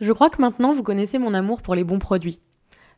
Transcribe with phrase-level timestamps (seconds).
[0.00, 2.40] Je crois que maintenant vous connaissez mon amour pour les bons produits.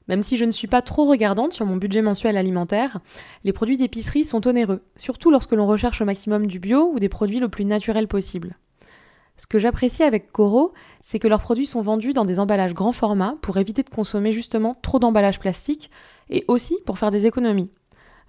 [0.09, 3.01] Même si je ne suis pas trop regardante sur mon budget mensuel alimentaire,
[3.45, 7.09] les produits d'épicerie sont onéreux, surtout lorsque l'on recherche au maximum du bio ou des
[7.09, 8.57] produits le plus naturels possible.
[9.37, 10.73] Ce que j'apprécie avec Coro,
[11.03, 14.33] c'est que leurs produits sont vendus dans des emballages grand format pour éviter de consommer
[14.33, 15.91] justement trop d'emballages plastiques
[16.31, 17.71] et aussi pour faire des économies.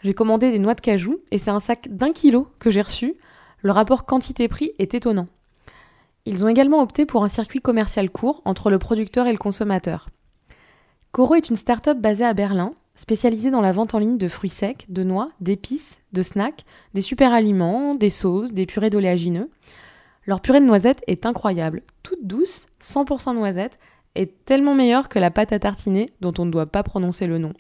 [0.04, 3.16] J'ai commandé des noix de cajou et c'est un sac d'un kilo que j'ai reçu.
[3.62, 5.28] Le rapport quantité-prix est étonnant.
[6.28, 10.10] Ils ont également opté pour un circuit commercial court entre le producteur et le consommateur.
[11.14, 14.50] Coro est une start-up basée à Berlin, spécialisée dans la vente en ligne de fruits
[14.50, 19.50] secs, de noix, d'épices, de snacks, des super aliments, des sauces, des purées d'oléagineux.
[20.26, 23.80] Leur purée de noisettes est incroyable, toute douce, 100% noisettes,
[24.16, 27.38] et tellement meilleure que la pâte à tartiner dont on ne doit pas prononcer le
[27.38, 27.54] nom.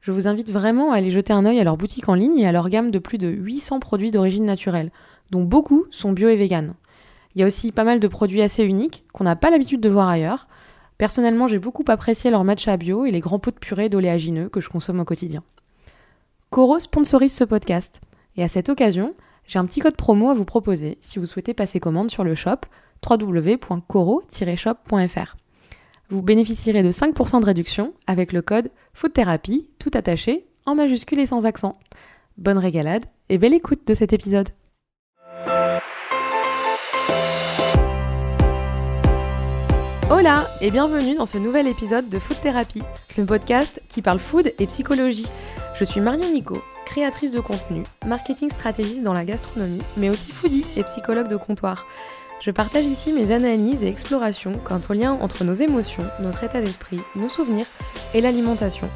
[0.00, 2.46] Je vous invite vraiment à aller jeter un œil à leur boutique en ligne et
[2.46, 4.90] à leur gamme de plus de 800 produits d'origine naturelle,
[5.30, 6.74] dont beaucoup sont bio et vegan.
[7.34, 9.88] Il y a aussi pas mal de produits assez uniques qu'on n'a pas l'habitude de
[9.88, 10.46] voir ailleurs.
[10.98, 14.60] Personnellement, j'ai beaucoup apprécié leur matcha bio et les grands pots de purée d'oléagineux que
[14.60, 15.42] je consomme au quotidien.
[16.50, 18.00] Coro sponsorise ce podcast.
[18.36, 19.14] Et à cette occasion,
[19.46, 22.36] j'ai un petit code promo à vous proposer si vous souhaitez passer commande sur le
[22.36, 22.58] shop
[23.08, 25.36] www.coro-shop.fr.
[26.10, 31.26] Vous bénéficierez de 5% de réduction avec le code FOODTHERAPY, tout attaché, en majuscule et
[31.26, 31.72] sans accent.
[32.38, 34.48] Bonne régalade et belle écoute de cet épisode.
[40.16, 42.84] Hola et bienvenue dans ce nouvel épisode de Food Therapy,
[43.16, 45.26] le podcast qui parle food et psychologie.
[45.74, 50.64] Je suis Marion Nico, créatrice de contenu, marketing stratégiste dans la gastronomie, mais aussi foodie
[50.76, 51.84] et psychologue de comptoir.
[52.40, 56.60] Je partage ici mes analyses et explorations quant au lien entre nos émotions, notre état
[56.60, 57.66] d'esprit, nos souvenirs
[58.14, 58.88] et l'alimentation.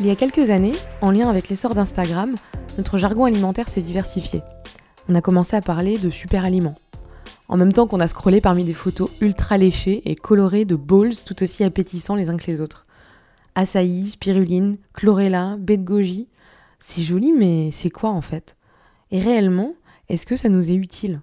[0.00, 2.34] Il y a quelques années, en lien avec l'essor d'Instagram,
[2.78, 4.42] notre jargon alimentaire s'est diversifié.
[5.08, 6.74] On a commencé à parler de super aliments,
[7.48, 11.16] en même temps qu'on a scrollé parmi des photos ultra léchées et colorées de bowls
[11.24, 12.86] tout aussi appétissants les uns que les autres.
[13.54, 16.28] Açaï, spiruline, chlorella, baie de goji.
[16.78, 18.56] C'est joli, mais c'est quoi en fait?
[19.10, 19.74] Et réellement,
[20.08, 21.20] est-ce que ça nous est utile?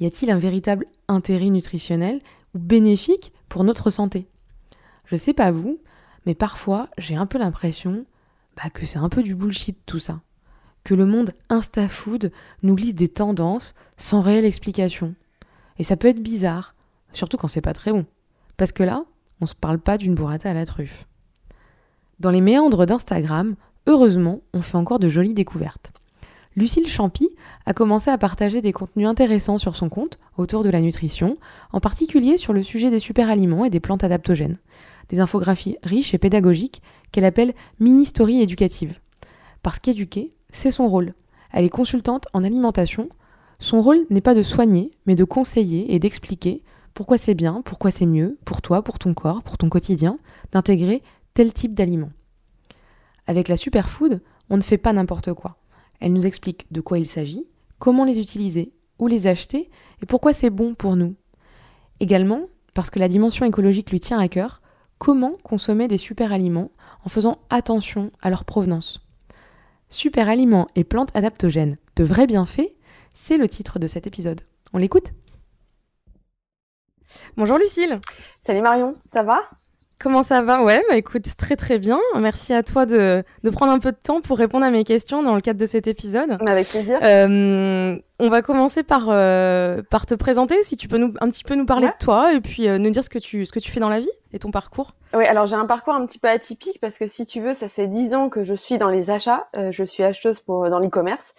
[0.00, 2.20] Y a-t-il un véritable intérêt nutritionnel
[2.54, 4.26] ou bénéfique pour notre santé?
[5.04, 5.78] Je sais pas vous,
[6.26, 8.04] mais parfois j'ai un peu l'impression
[8.56, 10.20] bah, que c'est un peu du bullshit tout ça.
[10.84, 12.30] Que le monde insta-food
[12.62, 15.14] nous glisse des tendances sans réelle explication.
[15.78, 16.74] Et ça peut être bizarre,
[17.12, 18.06] surtout quand c'est pas très bon.
[18.56, 19.04] Parce que là,
[19.40, 21.06] on se parle pas d'une burrata à la truffe.
[22.20, 23.56] Dans les méandres d'Instagram,
[23.86, 25.92] heureusement, on fait encore de jolies découvertes.
[26.56, 27.28] Lucille Champy
[27.66, 31.36] a commencé à partager des contenus intéressants sur son compte autour de la nutrition,
[31.70, 34.58] en particulier sur le sujet des superaliments et des plantes adaptogènes.
[35.10, 36.80] Des infographies riches et pédagogiques
[37.12, 38.98] qu'elle appelle mini-story éducatives.
[39.62, 41.12] Parce qu'éduquer, c'est son rôle.
[41.52, 43.10] Elle est consultante en alimentation,
[43.58, 46.62] son rôle n'est pas de soigner, mais de conseiller et d'expliquer
[46.94, 50.18] pourquoi c'est bien, pourquoi c'est mieux, pour toi, pour ton corps, pour ton quotidien,
[50.52, 51.02] d'intégrer
[51.34, 52.10] tel type d'aliment.
[53.26, 55.58] Avec la superfood, on ne fait pas n'importe quoi.
[56.00, 57.46] Elle nous explique de quoi il s'agit,
[57.78, 59.70] comment les utiliser, où les acheter
[60.02, 61.14] et pourquoi c'est bon pour nous.
[62.00, 62.42] Également,
[62.74, 64.60] parce que la dimension écologique lui tient à cœur,
[64.98, 66.70] comment consommer des super aliments
[67.04, 69.00] en faisant attention à leur provenance.
[69.88, 72.75] Super aliments et plantes adaptogènes, de vrais bienfaits
[73.16, 74.42] c'est le titre de cet épisode.
[74.74, 75.12] On l'écoute?
[77.38, 77.98] Bonjour Lucille.
[78.46, 79.40] Salut Marion, ça va?
[79.98, 80.62] Comment ça va?
[80.62, 81.98] Ouais, bah écoute, très très bien.
[82.18, 85.22] Merci à toi de, de, prendre un peu de temps pour répondre à mes questions
[85.22, 86.36] dans le cadre de cet épisode.
[86.46, 86.98] Avec plaisir.
[87.02, 91.44] Euh, on va commencer par, euh, par te présenter, si tu peux nous, un petit
[91.44, 93.60] peu nous parler de toi et puis euh, nous dire ce que, tu, ce que
[93.60, 94.94] tu fais dans la vie et ton parcours.
[95.16, 97.68] Oui, alors j'ai un parcours un petit peu atypique parce que si tu veux, ça
[97.68, 99.48] fait dix ans que je suis dans les achats.
[99.56, 101.34] Euh, je suis acheteuse pour dans l'e-commerce,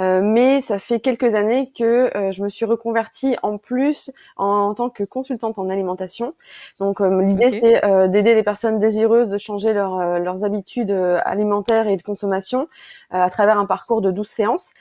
[0.00, 4.74] euh, mais ça fait quelques années que euh, je me suis reconvertie en plus en,
[4.74, 6.34] tant que consultante en alimentation.
[6.78, 12.02] Donc l'idée c'est d'aider les personnes désireuses de changer leur, leurs habitudes alimentaires et de
[12.02, 12.68] consommation
[13.10, 14.72] à travers un parcours de 12 séances.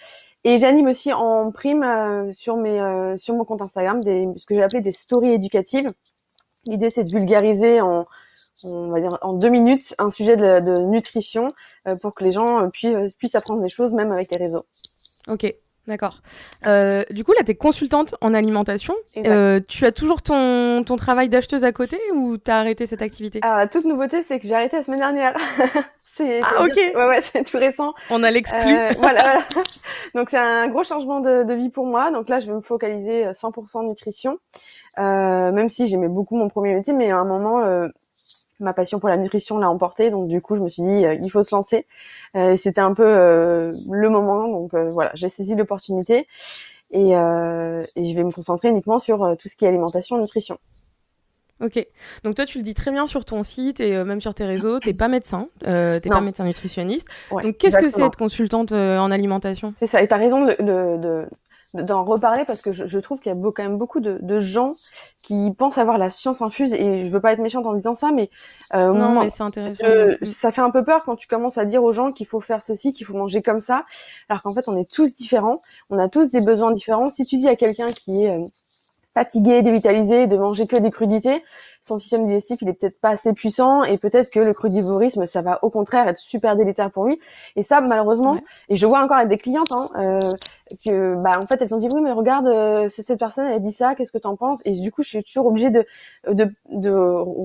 [0.44, 4.64] Et j'anime aussi en prime sur mes sur mon compte Instagram des ce que j'ai
[4.64, 5.94] appelé des stories éducatives.
[6.66, 8.06] L'idée c'est de vulgariser en
[8.64, 11.54] on va dire en deux minutes un sujet de, nutrition
[11.88, 14.38] euh, pour que les gens euh, puissent, euh, puissent apprendre des choses même avec les
[14.38, 14.66] réseaux.
[15.28, 15.54] Ok,
[15.88, 16.22] D'accord.
[16.64, 18.94] du coup, là, tu es consultante en alimentation.
[19.14, 23.40] tu as toujours ton, ton travail d'acheteuse à côté ou tu as arrêté cette activité?
[23.42, 25.36] Alors, la toute nouveauté, c'est que j'ai arrêté la semaine dernière.
[26.16, 26.76] c'est, ah, ok.
[26.76, 27.94] Ouais, ouais, c'est tout récent.
[28.10, 28.60] On a l'exclu.
[28.98, 29.40] voilà, voilà.
[30.16, 32.12] Donc, c'est un gros changement de, de, vie pour moi.
[32.12, 34.38] Donc là, je vais me focaliser 100% nutrition.
[34.98, 37.90] même si j'aimais beaucoup mon premier métier, mais à un moment,
[38.62, 41.16] ma passion pour la nutrition l'a emporté, donc du coup je me suis dit euh,
[41.16, 41.86] il faut se lancer.
[42.36, 46.28] Euh, C'était un peu euh, le moment, donc euh, voilà, j'ai saisi l'opportunité.
[46.92, 50.58] et, et je vais me concentrer uniquement sur tout ce qui est alimentation, nutrition.
[51.64, 51.86] Ok.
[52.24, 54.80] Donc toi, tu le dis très bien sur ton site et même sur tes réseaux.
[54.80, 57.08] T'es pas médecin, euh, t'es pas médecin nutritionniste.
[57.32, 59.74] Donc qu'est-ce que c'est être consultante en alimentation?
[59.78, 60.02] C'est ça.
[60.02, 61.26] Et t'as raison de, de,
[61.74, 64.40] d'en reparler parce que je, je trouve qu'il y a quand même beaucoup de, de,
[64.42, 64.74] gens
[65.24, 68.12] qui pensent avoir la science infuse et je veux pas être méchante en disant ça
[68.12, 68.30] mais
[68.74, 69.86] euh, non mais c'est intéressant
[70.24, 72.66] ça fait un peu peur quand tu commences à dire aux gens qu'il faut faire
[72.66, 73.86] ceci qu'il faut manger comme ça
[74.28, 77.10] alors qu'en fait on est tous différents on a tous des besoins différents.
[77.10, 78.40] Si tu dis à quelqu'un qui est
[79.14, 81.44] fatigué, dévitalisé, de manger que des crudités,
[81.84, 85.42] son système digestif il est peut-être pas assez puissant et peut-être que le crudivorisme ça
[85.42, 87.20] va au contraire être super délétère pour lui.
[87.56, 88.40] Et ça malheureusement,
[88.70, 90.32] et je vois encore avec des clientes hein, euh,
[90.84, 93.60] que bah en fait elles ont dit oui mais regarde euh, cette personne elle a
[93.60, 94.62] dit ça, qu'est-ce que tu en penses?
[94.66, 95.86] Et du coup je suis toujours obligée de
[96.28, 96.92] de, de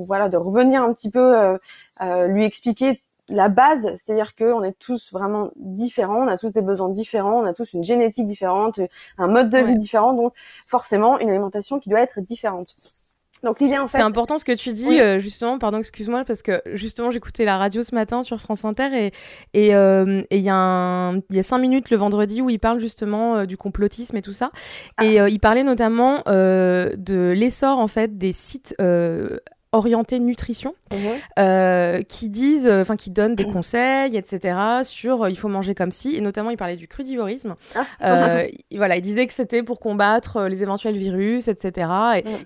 [0.07, 1.59] voilà de revenir un petit peu euh,
[2.03, 6.61] euh lui expliquer la base, c'est-à-dire qu'on est tous vraiment différents, on a tous des
[6.61, 8.81] besoins différents, on a tous une génétique différente,
[9.19, 10.33] un mode de vie différent, donc
[10.67, 12.75] forcément une alimentation qui doit être différente.
[13.43, 15.59] Donc l'idée en fait, c'est important ce que tu dis euh, justement.
[15.59, 19.13] Pardon, excuse-moi parce que justement j'écoutais la radio ce matin sur France Inter et
[19.53, 22.81] et euh, il y a il y a cinq minutes le vendredi où il parle
[22.81, 24.51] justement euh, du complotisme et tout ça
[24.97, 25.05] ah.
[25.05, 28.75] et il parlait notamment de l'essor en fait des sites
[29.77, 30.99] orientés nutrition, mhm.
[31.39, 34.59] euh, qui disent, euh, enfin qui donnent des conseils, etc.
[34.83, 37.55] sur euh, il faut manger comme si, et notamment il parlait du crudivorisme.
[37.75, 38.45] Ah.
[38.75, 41.91] voilà, il disait que c'était pour combattre les éventuels virus, etc.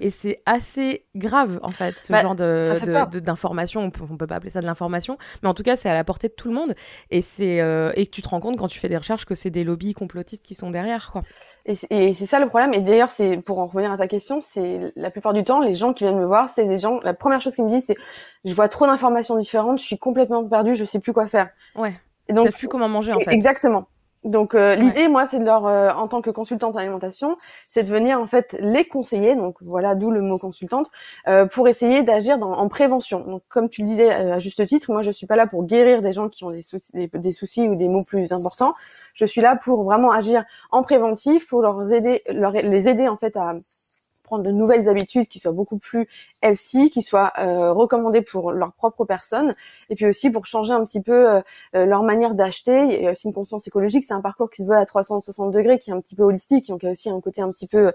[0.00, 3.80] Et, c'est assez grave en fait ce bah, genre de d'information.
[3.80, 6.04] On, peut, peut pas appeler ça de l'information, mais en tout cas c'est à la
[6.04, 6.74] portée de tout le monde.
[7.10, 7.60] Et c'est
[7.96, 10.44] et tu te rends compte quand tu fais des recherches que c'est des lobbies complotistes
[10.44, 11.22] qui sont derrière, quoi.
[11.66, 12.74] Et c'est ça le problème.
[12.74, 15.74] Et d'ailleurs, c'est pour en revenir à ta question, c'est la plupart du temps, les
[15.74, 17.00] gens qui viennent me voir, c'est des gens.
[17.02, 17.96] La première chose qu'ils me disent, c'est
[18.44, 21.50] je vois trop d'informations différentes, je suis complètement perdue, je sais plus quoi faire.
[21.76, 21.92] Ouais.
[22.28, 23.32] Et donc, plus comment manger en fait.
[23.32, 23.86] Exactement.
[24.24, 27.84] Donc euh, l'idée, moi, c'est de leur, euh, en tant que consultante en alimentation, c'est
[27.84, 29.34] de venir en fait les conseiller.
[29.34, 30.90] Donc voilà, d'où le mot consultante,
[31.26, 33.20] euh, pour essayer d'agir en prévention.
[33.20, 36.02] Donc comme tu le disais à juste titre, moi je suis pas là pour guérir
[36.02, 38.74] des gens qui ont des soucis, des, soucis ou des maux plus importants.
[39.14, 43.16] Je suis là pour vraiment agir en préventif, pour leur aider, leur, les aider en
[43.16, 43.54] fait à
[44.38, 46.08] de nouvelles habitudes qui soient beaucoup plus
[46.42, 49.54] healthy, qui soient euh, recommandées pour leur propre personne,
[49.90, 51.40] et puis aussi pour changer un petit peu euh,
[51.74, 52.96] euh, leur manière d'acheter.
[52.96, 55.50] Il y a aussi une conscience écologique, c'est un parcours qui se veut à 360
[55.52, 57.50] degrés, qui est un petit peu holistique, donc il y a aussi un côté un
[57.50, 57.90] petit peu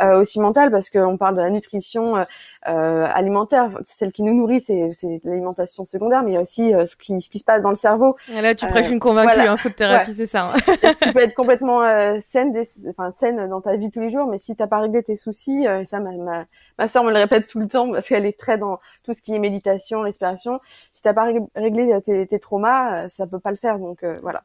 [0.00, 2.16] euh, aussi mental, parce qu'on parle de la nutrition
[2.62, 4.90] alimentaire, celle qui nous nourrit, c'est
[5.24, 7.76] l'alimentation secondaire, mais il y a aussi ce, qui, ce qui se passe dans le
[7.76, 8.16] cerveau.
[8.32, 9.52] Et là, tu prêches une convaincue, voilà.
[9.52, 10.52] hein, food thérapie, c'est ça.
[10.52, 10.76] Hein.
[11.00, 11.80] tu peux être complètement
[12.32, 12.54] saine,
[12.88, 15.64] enfin saine dans ta vie tous les jours, mais si t'as pas réglé tes soucis,
[15.64, 16.44] et ça, ma, ma,
[16.78, 19.22] ma soeur me le répète tout le temps parce qu'elle est très dans tout ce
[19.22, 20.58] qui est méditation, respiration.
[20.92, 23.78] Si t'as pas réglé tes, tes, traumas, euh, ça peut pas le faire.
[23.78, 24.42] Donc euh, voilà.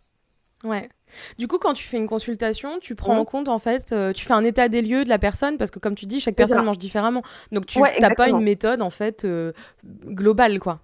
[0.64, 0.90] Ouais.
[1.38, 3.26] Du coup, quand tu fais une consultation, tu prends en mmh.
[3.26, 5.80] compte en fait, euh, tu fais un état des lieux de la personne parce que
[5.80, 7.22] comme tu dis, chaque personne mange différemment.
[7.52, 9.28] Donc tu n'as pas une méthode en fait
[10.06, 10.80] globale quoi.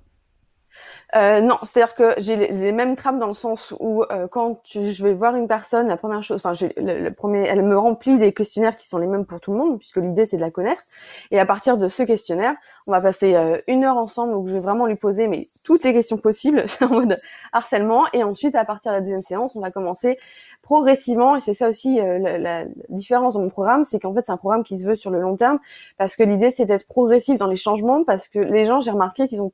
[1.15, 5.03] Euh, non, c'est-à-dire que j'ai les, mêmes trames dans le sens où euh, quand je
[5.03, 8.31] vais voir une personne, la première chose, enfin, le, le, premier, elle me remplit des
[8.31, 10.83] questionnaires qui sont les mêmes pour tout le monde, puisque l'idée c'est de la connaître.
[11.31, 12.53] Et à partir de ce questionnaire,
[12.85, 15.83] on va passer euh, une heure ensemble où je vais vraiment lui poser mais toutes
[15.83, 17.17] les questions possibles en mode
[17.53, 18.05] harcèlement.
[18.13, 20.19] Et ensuite, à partir de la deuxième séance, on va commencer
[20.61, 21.35] progressivement.
[21.35, 24.31] Et c'est ça aussi euh, la, la, différence de mon programme, c'est qu'en fait c'est
[24.31, 25.59] un programme qui se veut sur le long terme,
[25.97, 29.27] parce que l'idée c'est d'être progressif dans les changements, parce que les gens, j'ai remarqué
[29.27, 29.51] qu'ils ont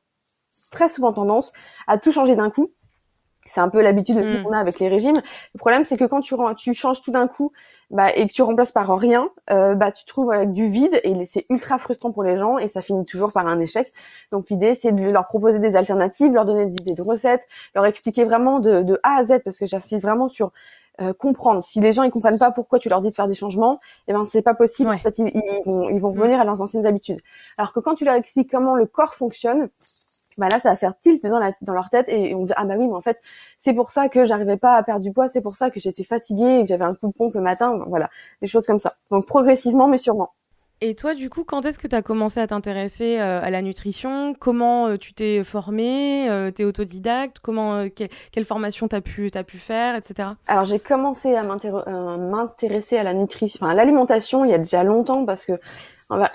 [0.72, 1.54] très souvent tendance
[1.88, 2.70] à tout changer d'un coup.
[3.48, 4.44] C'est un peu l'habitude mm.
[4.44, 5.22] qu'on a avec les régimes.
[5.54, 7.52] Le problème, c'est que quand tu, tu changes tout d'un coup
[7.92, 11.00] bah, et que tu remplaces par rien, euh, bah, tu te trouves avec du vide
[11.04, 13.88] et c'est ultra frustrant pour les gens et ça finit toujours par un échec.
[14.32, 17.44] Donc l'idée, c'est de leur proposer des alternatives, leur donner des idées de recettes,
[17.76, 20.52] leur expliquer vraiment de, de A à Z parce que j'insiste vraiment sur
[21.02, 21.62] euh, comprendre.
[21.62, 24.14] Si les gens ils comprennent pas pourquoi tu leur dis de faire des changements, eh
[24.14, 24.90] ben c'est pas possible.
[24.90, 25.26] En fait, ils,
[25.66, 26.20] vont, ils vont mm.
[26.20, 27.20] revenir à leurs anciennes habitudes.
[27.58, 29.68] Alors que quand tu leur expliques comment le corps fonctionne,
[30.38, 32.66] bah là ça va faire tilt dans, la, dans leur tête et on dit ah
[32.66, 33.20] bah oui mais en fait
[33.60, 36.04] c'est pour ça que j'arrivais pas à perdre du poids c'est pour ça que j'étais
[36.04, 38.10] fatiguée et que j'avais un coup de pompe le matin voilà
[38.42, 38.94] des choses comme ça.
[39.12, 40.32] Donc progressivement mais sûrement.
[40.82, 43.62] Et toi, du coup, quand est-ce que tu as commencé à t'intéresser euh, à la
[43.62, 44.36] nutrition?
[44.38, 47.40] Comment euh, tu t'es formée euh, T'es autodidacte?
[47.40, 50.30] Comment Quelle formation t'as pu as pu faire, etc.
[50.48, 54.84] Alors j'ai commencé à m'intéresser à la nutrition, enfin à l'alimentation il y a déjà
[54.84, 55.54] longtemps parce que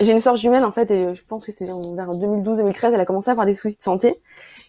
[0.01, 3.05] j'ai une soeur jumelle en fait et je pense que c'est vers 2012-2013 elle a
[3.05, 4.15] commencé à avoir des soucis de santé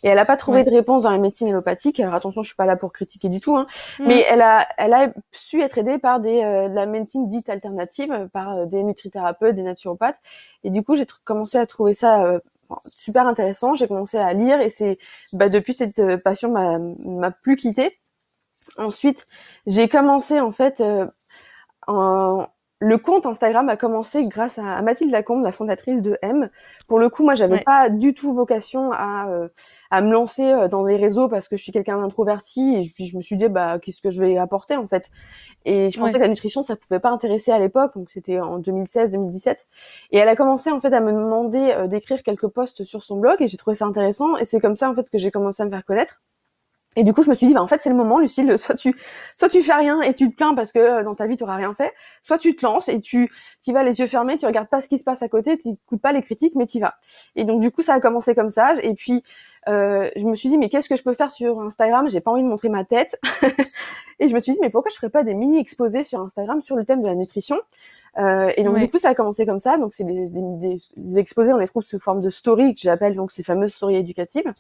[0.05, 1.99] et elle a pas trouvé de réponse dans la médecine allopathique.
[2.01, 3.67] Alors attention, je suis pas là pour critiquer du tout, hein,
[3.99, 4.05] mm.
[4.07, 7.49] mais elle a elle a su être aidée par des euh, de la médecine dite
[7.49, 10.19] alternative, par euh, des nutrithérapeutes, des naturopathes
[10.63, 12.39] et du coup j'ai commencé à trouver ça euh,
[12.87, 13.75] super intéressant.
[13.75, 14.99] J'ai commencé à lire et c'est
[15.33, 17.99] bah, depuis cette passion m'a m'a plus quittée.
[18.79, 19.27] Ensuite,
[19.67, 20.83] j'ai commencé en fait
[21.89, 22.47] en
[22.83, 26.51] le compte Instagram a commencé grâce à, Mathilde Lacombe, la fondatrice de M.
[26.89, 29.49] Pour le coup, moi, j'avais pas du tout vocation à, euh,
[29.93, 33.07] à me lancer euh, dans les réseaux parce que je suis quelqu'un d'introverti et puis
[33.07, 35.11] je me suis dit bah qu'est-ce que je vais apporter en fait?
[35.65, 38.59] Et je pensais que la nutrition ça pouvait pas intéresser à l'époque, donc c'était en
[38.59, 39.57] 2016-2017.
[40.11, 43.19] Et elle a commencé en fait à me demander euh, d'écrire quelques posts sur son
[43.19, 45.63] blog et j'ai trouvé ça intéressant et c'est comme ça en fait que j'ai commencé
[45.63, 46.21] à me faire connaître.
[46.97, 48.75] Et du coup, je me suis dit, bah, en fait, c'est le moment, Lucille, soit
[48.75, 48.95] tu,
[49.39, 51.45] soit tu fais rien et tu te plains parce que euh, dans ta vie, tu
[51.45, 51.93] auras rien fait,
[52.25, 53.31] soit tu te lances et tu,
[53.65, 55.69] tu vas les yeux fermés, tu regardes pas ce qui se passe à côté, tu
[55.69, 56.95] n'écoutes pas les critiques, mais tu vas.
[57.37, 58.75] Et donc, du coup, ça a commencé comme ça.
[58.83, 59.23] Et puis,
[59.69, 62.11] euh, je me suis dit, mais qu'est-ce que je peux faire sur Instagram?
[62.11, 63.19] J'ai pas envie de montrer ma tête.
[64.19, 66.61] et je me suis dit, mais pourquoi je ferais pas des mini exposés sur Instagram
[66.61, 67.59] sur le thème de la nutrition?
[68.19, 69.79] Euh, Et donc, du coup, ça a commencé comme ça.
[69.79, 73.15] Donc, c'est des, des, des, exposés, on les trouve sous forme de story, que j'appelle
[73.15, 74.53] donc ces fameuses stories éducatives.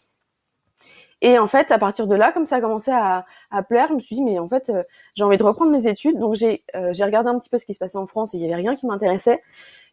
[1.23, 3.95] Et en fait, à partir de là, comme ça a commencé à, à plaire, je
[3.95, 4.83] me suis dit, mais en fait, euh,
[5.15, 6.19] j'ai envie de reprendre mes études.
[6.19, 8.43] Donc, j'ai euh, regardé un petit peu ce qui se passait en France et il
[8.43, 9.41] y avait rien qui m'intéressait.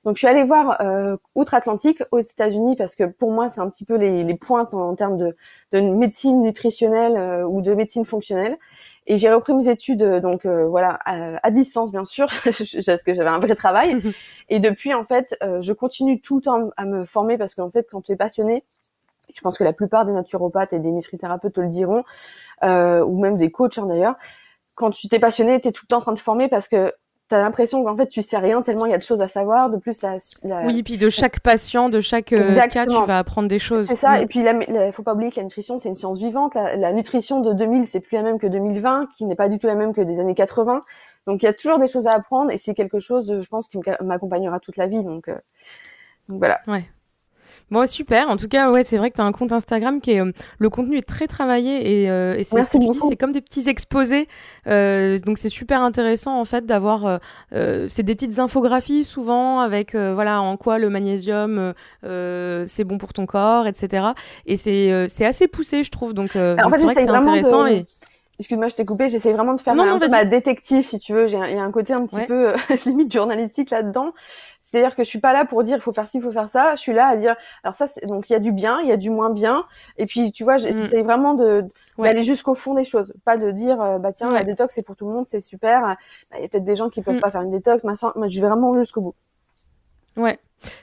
[0.05, 3.69] Donc, je suis allée voir euh, outre-Atlantique, aux États-Unis, parce que pour moi, c'est un
[3.69, 5.35] petit peu les, les pointes en, termes de,
[5.71, 8.57] de, médecine nutritionnelle euh, ou de médecine fonctionnelle.
[9.05, 13.39] Et j'ai repris mes études, donc voilà, à, distance bien sûr, parce que j'avais un
[13.39, 13.97] vrai travail.
[14.49, 17.87] et depuis, en fait, je continue tout le temps à me former parce qu'en fait,
[17.89, 18.63] quand tu es passionné,
[19.33, 22.03] je pense que la plupart des naturopathes et des nutrithérapeutes te le diront,
[22.63, 24.15] euh, ou même des coachs hein, d'ailleurs.
[24.75, 26.93] Quand tu t'es passionné, tu es tout le temps en train de former parce que
[27.29, 29.27] tu as l'impression qu'en fait tu sais rien tellement il y a de choses à
[29.27, 29.69] savoir.
[29.69, 30.65] De plus, la, la...
[30.65, 33.87] oui, puis de chaque patient, de chaque euh, cas, tu vas apprendre des choses.
[33.87, 34.21] C'est ça.
[34.21, 36.55] Et puis, il faut pas oublier que la nutrition c'est une science vivante.
[36.55, 39.59] La, la nutrition de 2000 c'est plus la même que 2020, qui n'est pas du
[39.59, 40.81] tout la même que des années 80.
[41.27, 43.67] Donc il y a toujours des choses à apprendre et c'est quelque chose, je pense,
[43.67, 45.03] qui m'accompagnera toute la vie.
[45.03, 45.35] Donc, euh,
[46.27, 46.61] donc voilà.
[46.67, 46.85] Ouais.
[47.71, 48.29] Bon, super.
[48.29, 50.21] En tout cas, ouais, c'est vrai que tu as un compte Instagram qui est.
[50.21, 53.15] Euh, le contenu est très travaillé et, euh, et c'est ce que tu dis, c'est
[53.15, 54.27] comme des petits exposés.
[54.67, 57.05] Euh, donc, c'est super intéressant, en fait, d'avoir.
[57.05, 57.17] Euh,
[57.53, 61.73] euh c'est des petites infographies, souvent, avec, voilà, en quoi le magnésium,
[62.03, 64.07] c'est bon pour ton corps, etc.
[64.45, 66.13] Et c'est c'est assez poussé, je trouve.
[66.13, 67.65] Donc, c'est vrai que c'est intéressant.
[67.67, 67.85] Et...
[68.39, 69.09] Excuse-moi, je t'ai coupé.
[69.09, 71.27] J'essaie vraiment de faire un peu ma détective, si tu veux.
[71.27, 72.53] Il y a un côté un petit peu
[72.85, 74.13] limite journalistique là-dedans.
[74.61, 76.49] C'est-à-dire que je suis pas là pour dire il faut faire ci, il faut faire
[76.49, 76.75] ça.
[76.75, 78.89] Je suis là à dire alors ça c'est donc il y a du bien, il
[78.89, 79.65] y a du moins bien.
[79.97, 80.77] Et puis tu vois, mm.
[80.77, 81.63] j'essaie vraiment de
[81.97, 84.95] d'aller jusqu'au fond des choses, pas de dire euh, bah tiens la détox c'est pour
[84.95, 85.81] tout le monde, c'est super.
[85.81, 87.21] Bah, il y a peut-être des gens qui peuvent mm.
[87.21, 87.93] pas faire une détox, moi
[88.27, 89.15] je vais vraiment jusqu'au bout.
[90.15, 90.39] Ouais.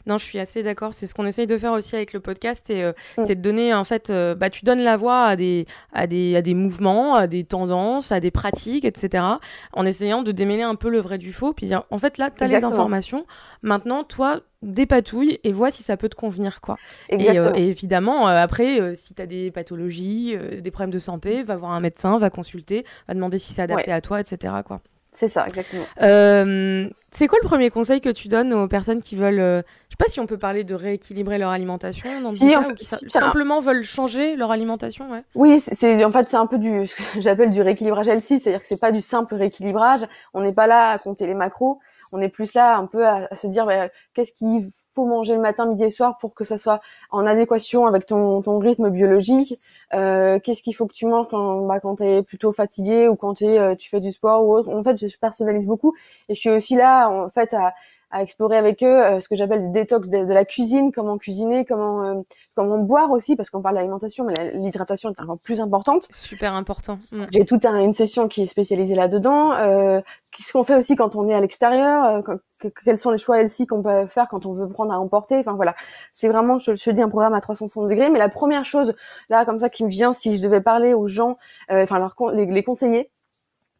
[0.07, 0.95] Non, je suis assez d'accord.
[0.95, 3.25] C'est ce qu'on essaye de faire aussi avec le podcast, et euh, mm.
[3.25, 6.37] c'est de donner en fait, euh, bah, tu donnes la voix à des, à des,
[6.37, 9.25] à des mouvements, à des tendances, à des pratiques, etc.
[9.73, 12.43] En essayant de démêler un peu le vrai du faux, puis en fait là, tu
[12.43, 13.27] as les informations.
[13.63, 16.77] Maintenant, toi, dépatouille et vois si ça peut te convenir quoi.
[17.11, 21.57] Et, euh, et, évidemment après si tu as des pathologies, des problèmes de santé, va
[21.57, 24.81] voir un médecin, va consulter, va demander si c'est adapté à toi etc quoi.
[25.19, 25.85] C'est ça, exactement.
[26.03, 29.93] Euh, c'est quoi le premier conseil que tu donnes aux personnes qui veulent, euh, je
[29.93, 32.85] sais pas si on peut parler de rééquilibrer leur alimentation, dans si, cas, ou qui
[32.85, 35.23] simplement veulent changer leur alimentation, ouais.
[35.35, 36.87] Oui, c'est en fait c'est un peu du,
[37.19, 40.03] j'appelle du rééquilibrage LC, c'est-à-dire que c'est pas du simple rééquilibrage.
[40.35, 41.79] On n'est pas là à compter les macros,
[42.13, 45.41] on est plus là un peu à, se dire bah, qu'est-ce qui faut manger le
[45.41, 49.59] matin, midi et soir pour que ça soit en adéquation avec ton, ton rythme biologique.
[49.95, 53.41] Euh, Qu'est-ce qu'il faut que tu manges quand, bah, tu es plutôt fatigué ou quand
[53.43, 54.71] euh, tu fais du sport ou autre?
[54.71, 55.95] En fait, je personnalise beaucoup
[56.29, 57.75] et je suis aussi là en fait à,
[58.17, 61.67] à explorer avec eux euh, ce que j'appelle des détox de, la cuisine, comment cuisiner,
[61.67, 62.23] comment euh,
[62.55, 66.09] comment boire aussi, parce qu'on parle d'alimentation, mais l'hydratation est encore plus importante.
[66.11, 66.99] Super important.
[67.13, 67.25] Mm.
[67.31, 69.53] J'ai toute une session qui est spécialisée là-dedans.
[69.53, 70.01] Euh,
[70.33, 73.67] Qu'est-ce qu'on fait aussi quand on est à l'extérieur euh, Quels sont les choix LC
[73.67, 75.75] qu'on peut faire quand on veut prendre à emporter Enfin voilà,
[76.15, 78.11] c'est vraiment, je, je dis, un programme à 360 degrés.
[78.11, 78.95] Mais la première chose
[79.29, 81.39] là, comme ça, qui me vient, si je devais parler aux gens,
[81.71, 83.11] enfin leur les, les conseiller,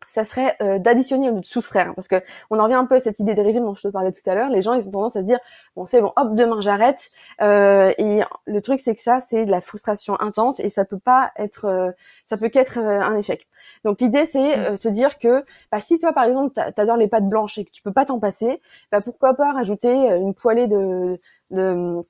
[0.07, 1.93] ça serait euh, d'additionner ou de soustraire.
[1.95, 3.89] Parce que on en revient un peu à cette idée des régimes dont je te
[3.89, 4.49] parlais tout à l'heure.
[4.49, 5.39] Les gens, ils ont tendance à se dire,
[5.75, 7.11] bon, c'est bon, hop, demain j'arrête.
[7.43, 10.99] Euh, et le truc, c'est que ça, c'est de la frustration intense et ça peut
[10.99, 11.91] pas être, euh,
[12.29, 13.47] ça peut qu'être un échec.
[13.85, 14.77] Donc l'idée, c'est mmh.
[14.79, 17.83] se dire que bah, si toi, par exemple, t'adores les pâtes blanches et que tu
[17.83, 18.61] peux pas t'en passer,
[18.91, 21.21] bah, pourquoi pas rajouter une poêlée de,
[21.51, 22.03] de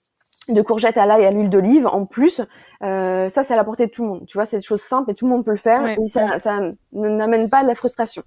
[0.49, 2.41] de courgettes à l'ail et à l'huile d'olive en plus
[2.83, 4.27] euh, ça c'est à la portée de tout le monde.
[4.27, 6.39] Tu vois c'est des choses simples et tout le monde peut le faire et ça,
[6.39, 6.61] ça
[6.93, 8.23] n'amène pas de la frustration.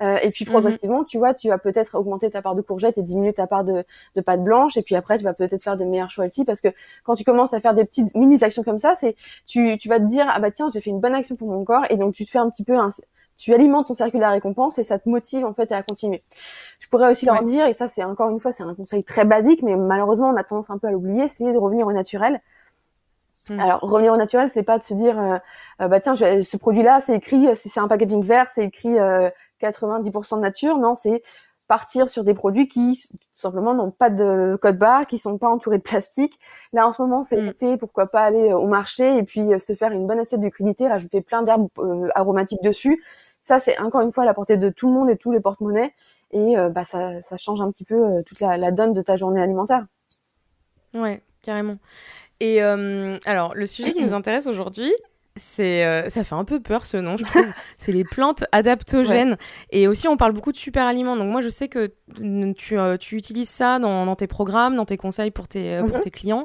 [0.00, 0.52] Euh, et puis mhm.
[0.52, 3.62] progressivement tu vois tu vas peut-être augmenter ta part de courgettes et diminuer ta part
[3.62, 3.84] de,
[4.16, 6.60] de pâte blanche et puis après tu vas peut-être faire de meilleurs choix aussi parce
[6.60, 6.68] que
[7.04, 10.00] quand tu commences à faire des petites mini actions comme ça c'est tu, tu vas
[10.00, 12.14] te dire ah bah tiens j'ai fait une bonne action pour mon corps et donc
[12.14, 12.88] tu te fais un petit peu un,
[13.36, 16.22] tu alimentes ton circuit de la récompense et ça te motive en fait à continuer.
[16.78, 19.24] Je pourrais aussi leur dire, et ça c'est encore une fois c'est un conseil très
[19.24, 22.40] basique, mais malheureusement on a tendance un peu à l'oublier, c'est de revenir au naturel.
[23.48, 23.58] Hmm.
[23.58, 25.38] Alors revenir au naturel, c'est pas de se dire euh,
[25.80, 28.96] euh, bah tiens ce produit-là c'est écrit si c'est un packaging vert c'est écrit 90%
[29.00, 31.22] euh, de nature, non c'est
[31.68, 35.48] partir sur des produits qui tout simplement n'ont pas de code barre, qui sont pas
[35.48, 36.38] entourés de plastique.
[36.72, 39.92] Là en ce moment c'est l'été, pourquoi pas aller au marché et puis se faire
[39.92, 41.68] une bonne assiette de crudité, rajouter plein d'herbes
[42.14, 43.02] aromatiques dessus.
[43.42, 45.40] Ça c'est encore une fois à la portée de tout le monde et tous les
[45.40, 45.94] porte-monnaies
[46.32, 49.42] et bah ça, ça change un petit peu toute la, la donne de ta journée
[49.42, 49.86] alimentaire.
[50.94, 51.78] Ouais, carrément.
[52.40, 54.92] Et euh, alors, le sujet qui nous intéresse aujourd'hui,
[55.36, 57.46] c'est euh, ça fait un peu peur ce nom je trouve.
[57.78, 59.36] C'est les plantes adaptogènes.
[59.70, 61.92] Et aussi on parle beaucoup de super aliments donc moi je sais que
[62.56, 65.96] tu, euh, tu utilises ça dans, dans, tes programmes dans tes conseils pour tes, pour
[65.96, 66.00] mhm.
[66.00, 66.44] tes clients.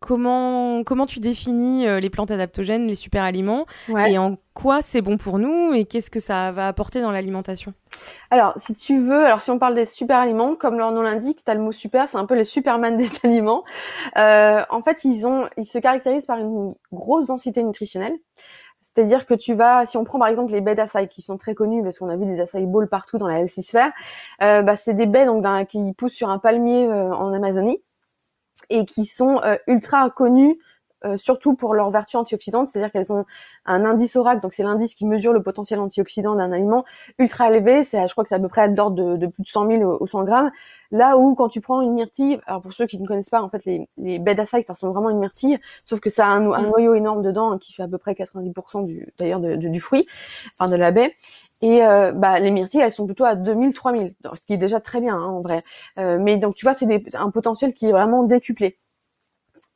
[0.00, 3.66] Comment comment tu définis les plantes adaptogènes les super aliments
[4.06, 7.74] et en quoi c'est bon pour nous et qu'est-ce que ça va apporter dans l'alimentation?
[8.30, 11.40] Alors, si tu veux, alors si on parle des super aliments, comme leur nom l'indique,
[11.46, 13.64] as le mot super, c'est un peu les superman des aliments.
[14.16, 18.16] Euh, en fait, ils ont, ils se caractérisent par une grosse densité nutritionnelle.
[18.82, 21.54] C'est-à-dire que tu vas, si on prend par exemple les baies d'açaï qui sont très
[21.54, 23.64] connues parce qu'on a vu des açaï bowls partout dans la healthy
[24.42, 27.80] euh, bah, c'est des baies donc qui poussent sur un palmier euh, en Amazonie
[28.70, 30.58] et qui sont euh, ultra connues
[31.04, 33.24] euh, surtout pour leurs vertus antioxydantes, c'est-à-dire qu'elles ont
[33.66, 36.84] un indice ORAC, donc c'est l'indice qui mesure le potentiel antioxydant d'un aliment
[37.18, 39.48] ultra élevé, c'est, je crois que c'est à peu près d'ordre de, de, plus de
[39.48, 40.50] 100 000 au, 100 grammes.
[40.90, 43.48] Là où quand tu prends une myrtille, alors pour ceux qui ne connaissent pas, en
[43.48, 46.30] fait les, les baies d'açaï, ça ressemble vraiment à une myrtille, sauf que ça a
[46.30, 46.66] un, un mm.
[46.66, 50.06] noyau énorme dedans qui fait à peu près 90% du, d'ailleurs du fruit,
[50.58, 51.14] enfin de la baie.
[51.62, 54.80] Et euh, bah, les myrtilles, elles sont plutôt à 2000, 3000, ce qui est déjà
[54.80, 55.62] très bien hein, en vrai.
[55.98, 58.78] Euh, mais donc tu vois, c'est un potentiel qui est vraiment décuplé.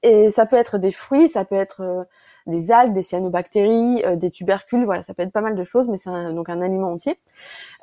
[0.02, 2.04] Et ça peut être des fruits, ça peut être euh,
[2.46, 5.88] des algues, des cyanobactéries, euh, des tubercules, voilà, ça peut être pas mal de choses,
[5.88, 7.18] mais c'est donc un aliment entier.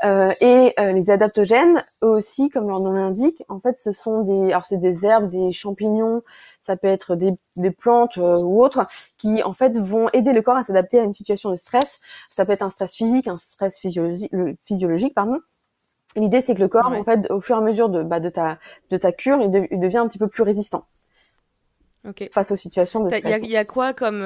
[0.05, 4.65] Euh, et les adaptogènes aussi, comme leur nom l'indique, en fait, ce sont des, alors
[4.65, 6.21] c'est des herbes, des champignons,
[6.65, 8.85] ça peut être des, des plantes ou autres,
[9.17, 11.99] qui en fait vont aider le corps à s'adapter à une situation de stress.
[12.29, 14.31] Ça peut être un stress physique, un stress physiologique,
[14.65, 15.39] physiologique pardon.
[16.15, 18.29] L'idée, c'est que le corps, en fait, au fur et à mesure de, bah, de
[18.29, 18.59] ta
[18.91, 20.85] de ta cure, il devient un petit peu plus résistant
[22.31, 23.39] face aux situations de stress.
[23.43, 24.19] Il y, a quoi comme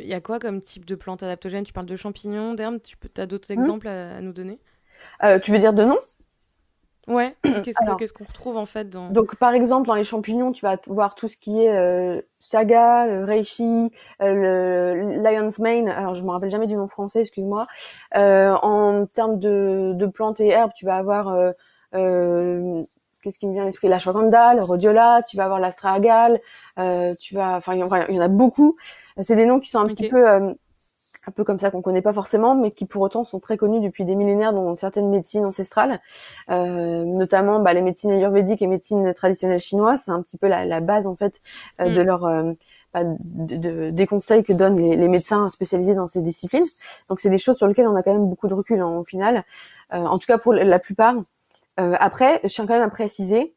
[0.00, 1.64] il y a quoi comme type de plante adaptogène?
[1.64, 2.80] Tu parles de champignons, d'herbes.
[2.82, 3.58] Tu peux, as d'autres hmm.
[3.58, 4.58] exemples à, nous donner?
[5.24, 5.98] Euh, Tu veux dire de noms
[7.08, 7.36] Ouais.
[7.64, 11.14] Qu'est-ce qu'on retrouve en fait dans Donc par exemple dans les champignons, tu vas voir
[11.14, 15.88] tout ce qui est euh, saga, le reishi, euh, le lion's mane.
[15.88, 17.66] Alors je me rappelle jamais du nom français, excuse-moi.
[18.16, 21.52] Euh, en termes de, de plantes et herbes, tu vas avoir
[21.94, 22.82] euh,
[23.26, 26.40] qu'est-ce qui me vient à l'esprit L'ashwagandha, le rhodiola, tu vas avoir l'astragal,
[26.78, 28.76] euh, tu vas, enfin, il y en a beaucoup.
[29.20, 30.54] C'est des noms qui sont un petit peu, euh,
[31.26, 33.80] un peu comme ça qu'on connaît pas forcément, mais qui pour autant sont très connus
[33.80, 36.00] depuis des millénaires dans certaines médecines ancestrales,
[36.50, 40.02] euh, notamment bah, les médecines ayurvédiques et médecines traditionnelles chinoises.
[40.04, 41.40] C'est un petit peu la, base en fait
[41.80, 42.06] euh, de mm.
[42.06, 42.20] leur
[42.94, 46.66] bah, de, des conseils que donnent les, médecins spécialisés dans ces disciplines.
[47.08, 49.02] Donc c'est des choses sur lesquelles on a quand même beaucoup de recul hein, au
[49.02, 49.42] final.
[49.90, 51.16] en tout cas pour la plupart.
[51.80, 53.54] Euh, après, je tiens quand même à préciser,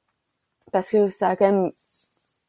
[0.71, 1.71] parce que ça a quand même,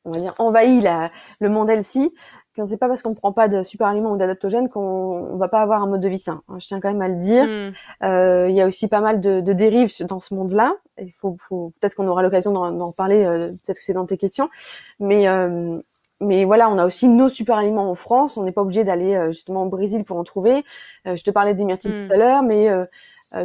[0.04, 2.12] on va dire, envahi la, le monde LC,
[2.56, 5.36] qu'on sait pas parce qu'on ne prend pas de super aliments ou d'adaptogènes qu'on on
[5.36, 6.42] va pas avoir un mode de vie sain.
[6.58, 7.44] Je tiens quand même à le dire.
[7.44, 7.72] Hmm.
[8.04, 10.74] Euh, il y a aussi pas mal de, de dérives dans ce monde-là.
[10.98, 13.24] Il faut, faut peut-être qu'on aura l'occasion d'en parler.
[13.24, 14.50] Euh, peut-être que c'est dans tes questions,
[14.98, 15.80] mais euh,
[16.22, 18.36] mais voilà, on a aussi nos super aliments en France.
[18.36, 20.64] On n'est pas obligé d'aller euh, justement au Brésil pour en trouver.
[21.06, 22.08] je te parlais des myrtilles hmm.
[22.08, 22.68] tout à l'heure, mais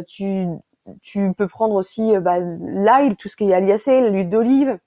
[0.08, 0.46] tu
[1.02, 4.78] tu peux prendre aussi euh, bah, l'ail, tout ce qui est aliacé, l'huile d'olive.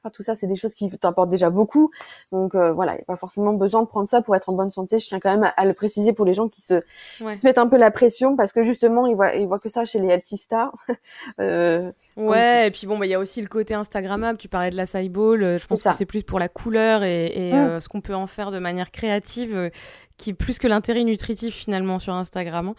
[0.00, 1.90] Enfin, tout ça, c'est des choses qui t'apportent déjà beaucoup.
[2.30, 4.54] Donc euh, voilà, il n'y a pas forcément besoin de prendre ça pour être en
[4.54, 4.98] bonne santé.
[4.98, 6.82] Je tiens quand même à, le préciser pour les gens qui se,
[7.42, 9.98] mettent un peu la pression parce que justement, ils voient, ils voient que ça chez
[9.98, 10.76] les healthy stars.
[11.40, 14.38] euh, ouais, et puis bon, bah, il y a aussi le côté Instagrammable.
[14.38, 15.42] Tu parlais de la ball.
[15.42, 17.80] Euh, je pense que c'est plus pour la couleur et, mmh.
[17.80, 19.70] ce qu'on peut en faire de manière créative
[20.18, 22.68] qui est plus que l'intérêt nutritif finalement sur Instagram.
[22.68, 22.74] Hein.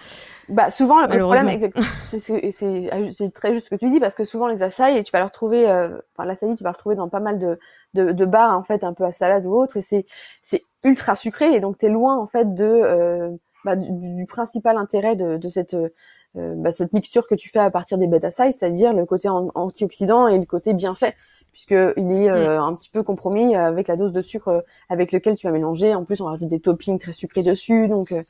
[0.49, 1.47] Bah souvent le problème
[2.03, 5.31] c'est très juste ce que tu dis parce que souvent les açaïs tu vas leur
[5.31, 7.57] trouver euh, enfin l'açaï tu vas le retrouver dans pas mal de
[7.95, 10.05] de, de bars en fait un peu à salade ou autre et c'est
[10.43, 13.29] c'est ultra sucré et donc tu es loin en fait de euh,
[13.63, 15.89] bah, du, principal intérêt de, de cette euh,
[16.35, 20.37] bah, cette mixture que tu fais à partir des bêta c'est-à-dire le côté antioxydant et
[20.37, 21.15] le côté bien fait
[21.51, 25.35] puisqu'il est euh, un petit peu compromis avec la dose de sucre euh, avec lequel
[25.35, 25.93] tu vas mélanger.
[25.93, 28.21] En plus, on rajoute des toppings très sucrés dessus, donc euh,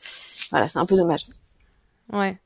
[0.49, 1.25] voilà, c'est un peu dommage.
[2.11, 2.37] Ouais.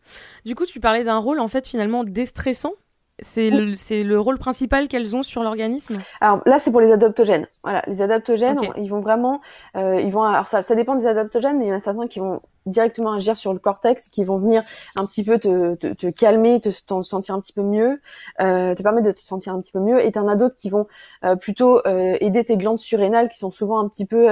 [0.46, 2.74] Du coup, tu parlais d'un rôle en fait finalement déstressant
[3.20, 6.00] c'est le, le rôle principal qu'elles ont sur l'organisme?
[6.20, 7.48] Alors là, c'est pour les adaptogènes.
[7.63, 9.39] Voilà, les adaptogènes, ils vont vraiment,
[9.78, 12.08] euh, ils vont, alors ça, ça dépend des adaptogènes, mais il y en a certains
[12.08, 14.62] qui vont directement agir sur le cortex, qui vont venir
[14.95, 18.02] un petit peu te, te, te calmer, te, te, sentir un petit peu mieux,
[18.41, 20.04] euh, te permettre de te sentir un petit peu mieux.
[20.06, 20.88] Et t'en as d'autres qui vont
[21.23, 24.28] euh, plutôt euh, aider tes glandes surrénales, qui sont souvent un petit peu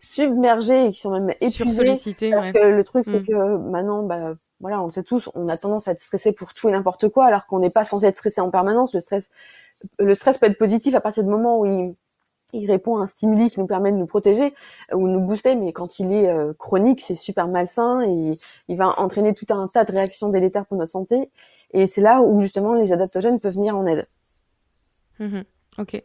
[0.00, 2.30] submergées et qui sont même épuisées.
[2.30, 3.26] Parce que le truc, c'est mm.
[3.26, 6.52] que maintenant, bah voilà, on le sait tous, on a tendance à être stressé pour
[6.52, 8.94] tout et n'importe quoi, alors qu'on n'est pas censé être stressé en permanence.
[8.94, 9.28] Le stress,
[9.98, 11.94] le stress peut être positif à partir du moment où il,
[12.52, 14.54] il répond à un stimuli qui nous permet de nous protéger
[14.92, 18.34] ou nous booster, mais quand il est euh, chronique, c'est super malsain et
[18.68, 21.30] il va entraîner tout un tas de réactions délétères pour notre santé.
[21.72, 24.06] Et c'est là où justement les adaptogènes peuvent venir en aide.
[25.18, 25.40] Mmh
[25.78, 26.02] ok.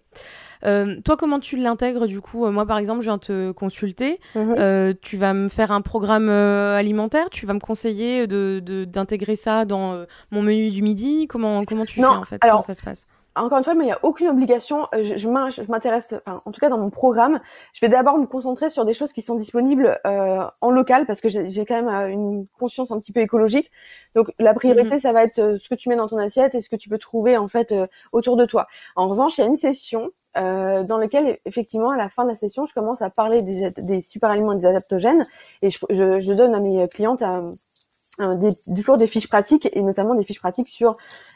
[0.65, 2.45] Euh, toi, comment tu l'intègres du coup?
[2.51, 4.19] Moi, par exemple, je viens te consulter.
[4.35, 7.29] Mmh euh, tu vas me faire un programme alimentaire?
[7.31, 11.27] Tu vas me conseiller de, d'intégrer ça dans mon menu du midi?
[11.27, 12.39] Comment, comment tu fais en fait?
[12.39, 13.07] Comment ça se passe?
[13.35, 14.87] Encore une fois, mais il n'y a aucune obligation.
[14.93, 17.39] Euh, je, je m'intéresse, enfin, en tout cas dans mon programme,
[17.73, 21.21] je vais d'abord me concentrer sur des choses qui sont disponibles euh, en local parce
[21.21, 23.71] que j'ai quand même euh, une conscience un petit peu écologique.
[24.15, 25.01] Donc la priorité, mhm.
[25.01, 26.89] ça va être euh, ce que tu mets dans ton assiette et ce que tu
[26.89, 27.73] peux trouver en fait
[28.11, 28.65] autour de toi.
[28.95, 32.29] En revanche, il y a une session euh, dans laquelle effectivement à la fin de
[32.29, 35.25] la session, je commence à parler des, des super aliments et des adaptogènes
[35.61, 37.47] et je, je, je donne à mes clientes un,
[38.19, 40.95] des, toujours des fiches pratiques et notamment des fiches pratiques sur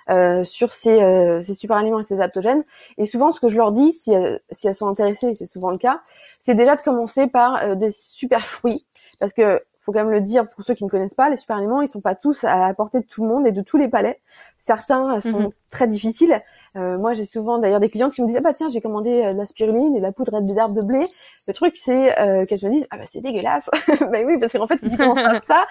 [0.10, 2.64] euh, sur ces, euh, ces super aliments et ces adaptogènes.
[2.98, 4.14] Et souvent, ce que je leur dis, si,
[4.52, 6.02] si elles sont intéressées, c'est souvent le cas,
[6.44, 8.86] c'est déjà de commencer par euh, des super fruits,
[9.20, 11.58] parce que faut quand même le dire pour ceux qui ne connaissent pas, les super
[11.58, 13.78] aliments, ils sont pas tous à la portée de tout le monde et de tous
[13.78, 14.20] les palais.
[14.60, 15.50] Certains sont mhm.
[15.72, 16.40] très difficiles.
[16.78, 19.24] Euh, moi, j'ai souvent d'ailleurs des clientes qui me disent ah bah tiens, j'ai commandé
[19.24, 21.06] euh, de la spiruline et de la poudre d'herbe de blé.
[21.48, 23.70] Le truc, c'est euh, qu'elles me disent ah bah c'est dégueulasse.
[24.00, 25.66] bah oui, parce qu'en fait, si tu commences à ça,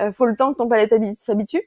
[0.00, 1.62] euh, faut le temps que ton palais s'habitue.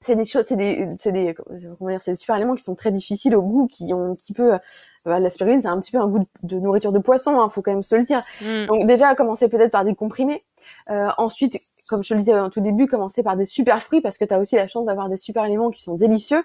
[0.00, 1.34] C'est des choses, c'est des, c'est des,
[1.78, 4.14] comment dire, c'est des super aliments qui sont très difficiles au goût, qui ont un
[4.14, 4.58] petit peu
[5.06, 7.62] bah, la spiruline, c'est un petit peu un goût de, nourriture de poisson, hein, faut
[7.62, 8.20] quand même se le dire.
[8.42, 8.66] Mm.
[8.66, 10.42] Donc déjà, commencer peut-être par des comprimés.
[10.90, 11.58] Euh, ensuite,
[11.88, 14.24] comme je te le disais au tout début, commencer par des super fruits parce que
[14.24, 16.42] tu as aussi la chance d'avoir des super aliments qui sont délicieux.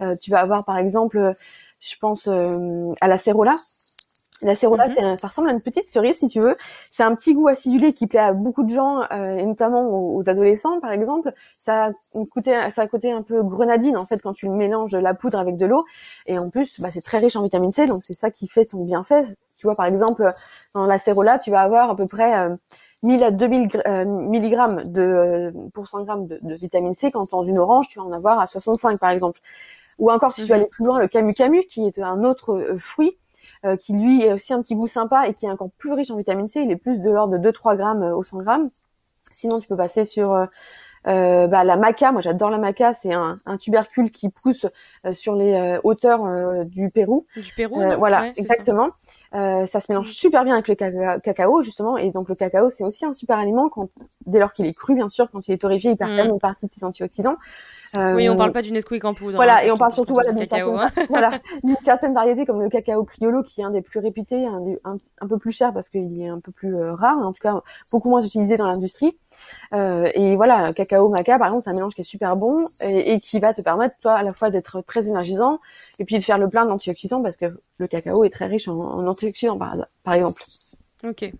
[0.00, 1.34] Euh, tu vas avoir par exemple,
[1.80, 3.56] je pense euh, à la cérola.
[4.42, 5.18] La cérola, mhm.
[5.18, 6.56] ça ressemble à une petite cerise si tu veux.
[6.90, 10.28] C'est un petit goût acidulé qui plaît à beaucoup de gens euh, et notamment aux,
[10.28, 11.32] adolescents par exemple.
[11.50, 11.90] Ça a,
[12.32, 15.38] côté, ça a un côté un peu grenadine en fait quand tu mélanges la poudre
[15.38, 15.84] avec de l'eau.
[16.26, 18.64] Et en plus, bah, c'est très riche en vitamine C, donc c'est ça qui fait
[18.64, 19.24] son bienfait.
[19.56, 20.32] Tu vois par exemple
[20.74, 22.48] dans la cérola, tu vas avoir à peu près
[23.02, 27.30] 1000 à 2000 euh, mg de euh, pour 100 grammes de, de, vitamine C, quand
[27.30, 29.40] dans une orange, tu vas en avoir à 65 par exemple.
[29.98, 30.60] Ou encore si tu veux mhm.
[30.60, 33.16] aller plus loin, le camu camu, qui est un autre euh, fruit,
[33.82, 36.16] qui lui est aussi un petit goût sympa et qui est encore plus riche en
[36.16, 38.70] vitamine C, il est plus de l'ordre de 2-3 grammes au 100 grammes.
[39.32, 43.38] Sinon, tu peux passer sur euh, bah, la maca, moi j'adore la maca, c'est un,
[43.44, 44.64] un, tubercule qui pousse
[45.10, 47.26] sur les hauteurs du Pérou.
[47.36, 48.88] Du Pérou, voilà, exactement.
[49.32, 50.12] Euh, ça se mélange mm.
[50.12, 53.68] super bien avec le cacao justement, et donc le cacao c'est aussi un super aliment
[53.68, 53.88] quand,
[54.26, 56.32] dès lors qu'il est cru bien sûr, quand il est torréfié, il perd quand même
[56.32, 57.36] une partie de ses antioxydants.
[57.96, 59.34] Euh, oui, on parle pas du Nesquik en poudre.
[59.34, 60.88] Voilà, hein, et on parle surtout voilà, d'une certaine, hein.
[61.08, 61.40] voilà,
[61.82, 65.26] certaine variété comme le cacao criollo qui est un des plus réputés, un, un, un
[65.26, 68.10] peu plus cher parce qu'il est un peu plus euh, rare, en tout cas beaucoup
[68.10, 69.18] moins utilisé dans l'industrie.
[69.72, 73.12] Euh, et voilà, cacao maca par exemple, c'est un mélange qui est super bon et,
[73.12, 75.60] et, qui va te permettre toi à la fois d'être très énergisant
[75.98, 77.46] et puis de faire le plein d'antioxydants parce que
[77.78, 80.42] le cacao est très riche en, en antioxydants par, par exemple.
[81.02, 81.32] Ok,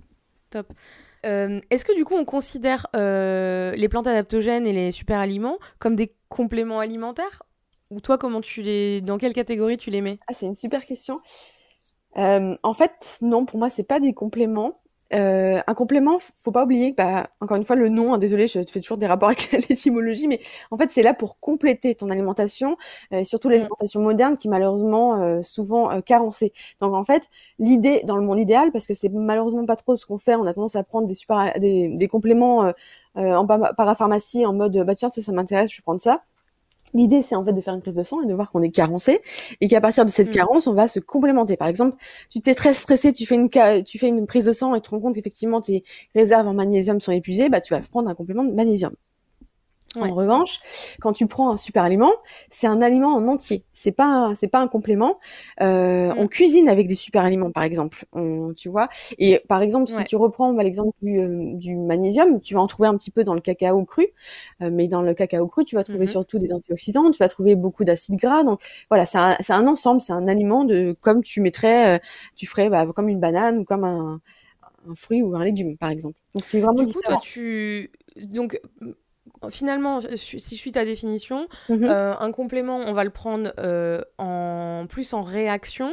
[0.51, 0.67] top.
[1.27, 5.59] Euh, est-ce que du coup on considère euh, les plantes adaptogènes et les super aliments
[5.79, 7.43] comme des compléments alimentaires
[7.90, 10.19] Ou toi, comment tu les, dans quelle catégorie tu les mets?
[10.27, 11.21] Ah, c'est une super question.
[12.16, 14.80] Euh, en fait, non, pour moi, c'est pas des compléments.
[15.12, 18.46] Euh, un complément, faut pas oublier que, bah, encore une fois, le nom, hein, désolé,
[18.46, 21.94] je te fais toujours des rapports avec l'étymologie, mais en fait, c'est là pour compléter
[21.96, 22.77] ton alimentation,
[23.12, 23.53] euh, et surtout mm.
[23.53, 26.53] l'alimentation moderne qui malheureusement euh, souvent euh, carencée.
[26.81, 30.07] Donc en fait, l'idée dans le monde idéal, parce que c'est malheureusement pas trop ce
[30.07, 32.73] qu'on fait, on a tendance à prendre des super, des, des compléments
[33.16, 36.20] euh, en parapharmacie en mode, bah tiens, ça, ça m'intéresse, je vais prendre ça.
[36.93, 38.71] L'idée, c'est en fait de faire une prise de sang et de voir qu'on est
[38.71, 39.21] carencé
[39.61, 40.33] et qu'à partir de cette mm.
[40.33, 41.57] carence, on va se complémenter.
[41.57, 41.97] Par exemple,
[42.29, 43.49] tu t'es très stressé, tu fais une
[43.85, 46.55] tu fais une prise de sang et tu te rends compte qu'effectivement tes réserves en
[46.55, 48.93] magnésium sont épuisées, bah tu vas prendre un complément de magnésium.
[49.98, 50.61] En revanche,
[51.00, 52.12] quand tu prends un super aliment,
[52.48, 53.64] c'est un aliment en entier.
[53.72, 55.18] C'est pas c'est pas un complément.
[55.61, 56.18] Euh, mm.
[56.18, 58.07] On cuisine avec des super aliments, par exemple.
[58.12, 58.88] On, tu vois.
[59.18, 62.66] Et par exemple, si tu reprends bah, l'exemple du, euh, du, magnésium, tu vas en
[62.66, 64.09] trouver un petit peu dans le cacao cru,
[64.62, 66.11] euh, mais dans le cacao cru, tu vas trouver mm-hmm.
[66.11, 67.11] surtout des antioxydants.
[67.11, 68.44] Tu vas trouver beaucoup d'acides gras.
[68.44, 70.00] Donc voilà, c'est un, un, ensemble.
[70.00, 71.98] C'est un aliment de comme tu mettrais, euh,
[72.37, 74.20] tu ferais bah, comme une banane ou comme un,
[74.88, 76.16] un fruit ou un légume, par exemple.
[76.35, 78.61] Donc c'est vraiment du coup, toi, tu donc
[79.48, 81.85] finalement, si je suis ta définition, mhm.
[81.85, 85.92] euh, un complément, on va le prendre euh, en plus en réaction.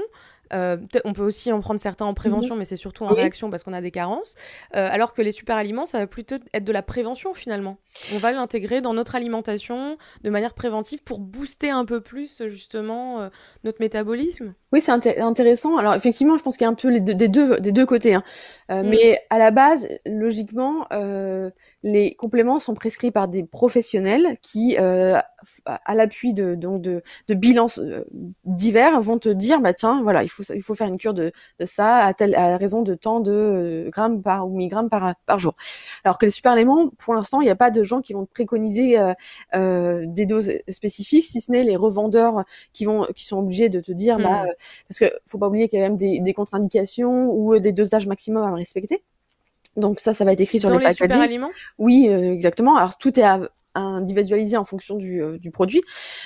[0.54, 2.60] Euh, on peut aussi en prendre certains en prévention, mhm.
[2.60, 4.36] mais c'est surtout en réaction parce qu'on a des carences.
[4.72, 7.78] alors que les super aliments, ça va plutôt être de la prévention finalement.
[8.14, 13.30] On va l'intégrer dans notre alimentation de manière préventive pour booster un peu plus justement
[13.66, 14.54] notre métabolisme.
[14.74, 15.78] Oui, c'est intéressant.
[15.78, 17.86] Alors effectivement, je pense qu'il y a un peu les deux, des deux des deux
[17.86, 18.16] côtés.
[18.16, 18.24] Hein.
[18.70, 18.90] Euh, mm.
[18.90, 21.50] Mais à la base, logiquement, euh,
[21.84, 25.18] les compléments sont prescrits par des professionnels qui, euh,
[25.66, 28.04] à l'appui de donc de, de bilans euh,
[28.44, 31.32] divers, vont te dire bah tiens voilà il faut il faut faire une cure de,
[31.60, 35.16] de ça à telle à raison de tant de euh, grammes par ou milligrammes par
[35.26, 35.56] par jour.
[36.04, 38.32] Alors que les suppléments, pour l'instant, il n'y a pas de gens qui vont te
[38.32, 39.00] préconiser
[39.56, 43.80] euh, des doses spécifiques, si ce n'est les revendeurs qui vont qui sont obligés de
[43.80, 44.57] te dire bah mm.
[44.88, 47.72] Parce que faut pas oublier qu'il y a quand même des, des contre-indications ou des
[47.72, 49.04] dosages maximum à respecter.
[49.78, 52.76] Donc ça, ça va être écrit sur Dans les, les super aliments Oui, euh, exactement.
[52.76, 53.26] Alors tout est
[53.76, 55.84] individualisé en fonction du, euh, du produit,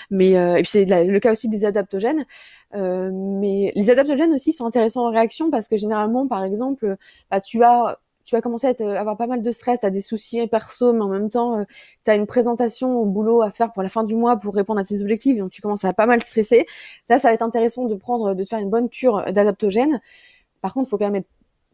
[0.10, 2.26] mais euh, et puis c'est le cas aussi des adaptogènes.
[2.74, 6.96] mais les adaptogènes aussi sont intéressants en réaction parce que généralement, par exemple,
[7.30, 10.02] bah, tu vas tu vas commencer à avoir pas mal de stress, tu as des
[10.02, 11.66] soucis perso, mais en même temps,
[12.06, 14.80] tu as une présentation au boulot à faire pour la fin du mois pour répondre
[14.80, 16.66] à tes objectifs, donc tu commences à pas mal stresser.
[17.10, 20.02] Là, ça va être intéressant de prendre, de faire une bonne cure d'adaptogènes.
[20.62, 21.30] Par contre, il faut quand même être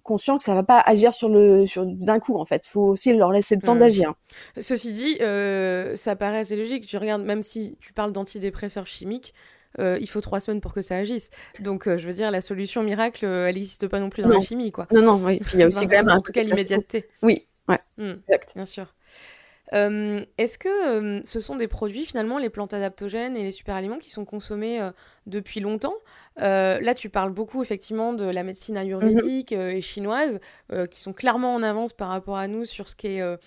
[0.07, 2.65] conscient que ça va pas agir sur le sur d'un coup en fait.
[2.65, 4.13] Faut aussi leur laisser le temps d'agir.
[4.57, 6.88] Ceci dit, euh, ça paraît assez logique.
[6.88, 9.33] Tu regardes, même si tu parles d'antidépresseurs chimiques,
[9.80, 11.30] euh, il faut trois semaines pour que ça agisse.
[11.60, 14.42] Donc, euh, je veux dire, la solution miracle, elle n'existe pas non plus dans la
[14.42, 14.88] chimie, quoi.
[14.92, 15.40] Non, non, oui.
[15.54, 17.08] il y a aussi quand même en tout cas l'immédiateté.
[17.22, 18.13] Oui, ouais, hmm.
[18.28, 18.52] exact.
[18.56, 18.94] Bien sûr.
[19.74, 24.26] Est-ce que ce sont des produits, finalement, les plantes adaptogènes et les super-aliments qui sont
[24.26, 24.80] consommés
[25.26, 25.96] depuis longtemps?
[26.42, 29.60] Euh, là, tu parles beaucoup effectivement de la médecine ayurvédique mhm.
[29.60, 30.40] euh, et chinoise,
[30.72, 33.38] euh, qui sont clairement en avance par rapport à nous sur ce qui est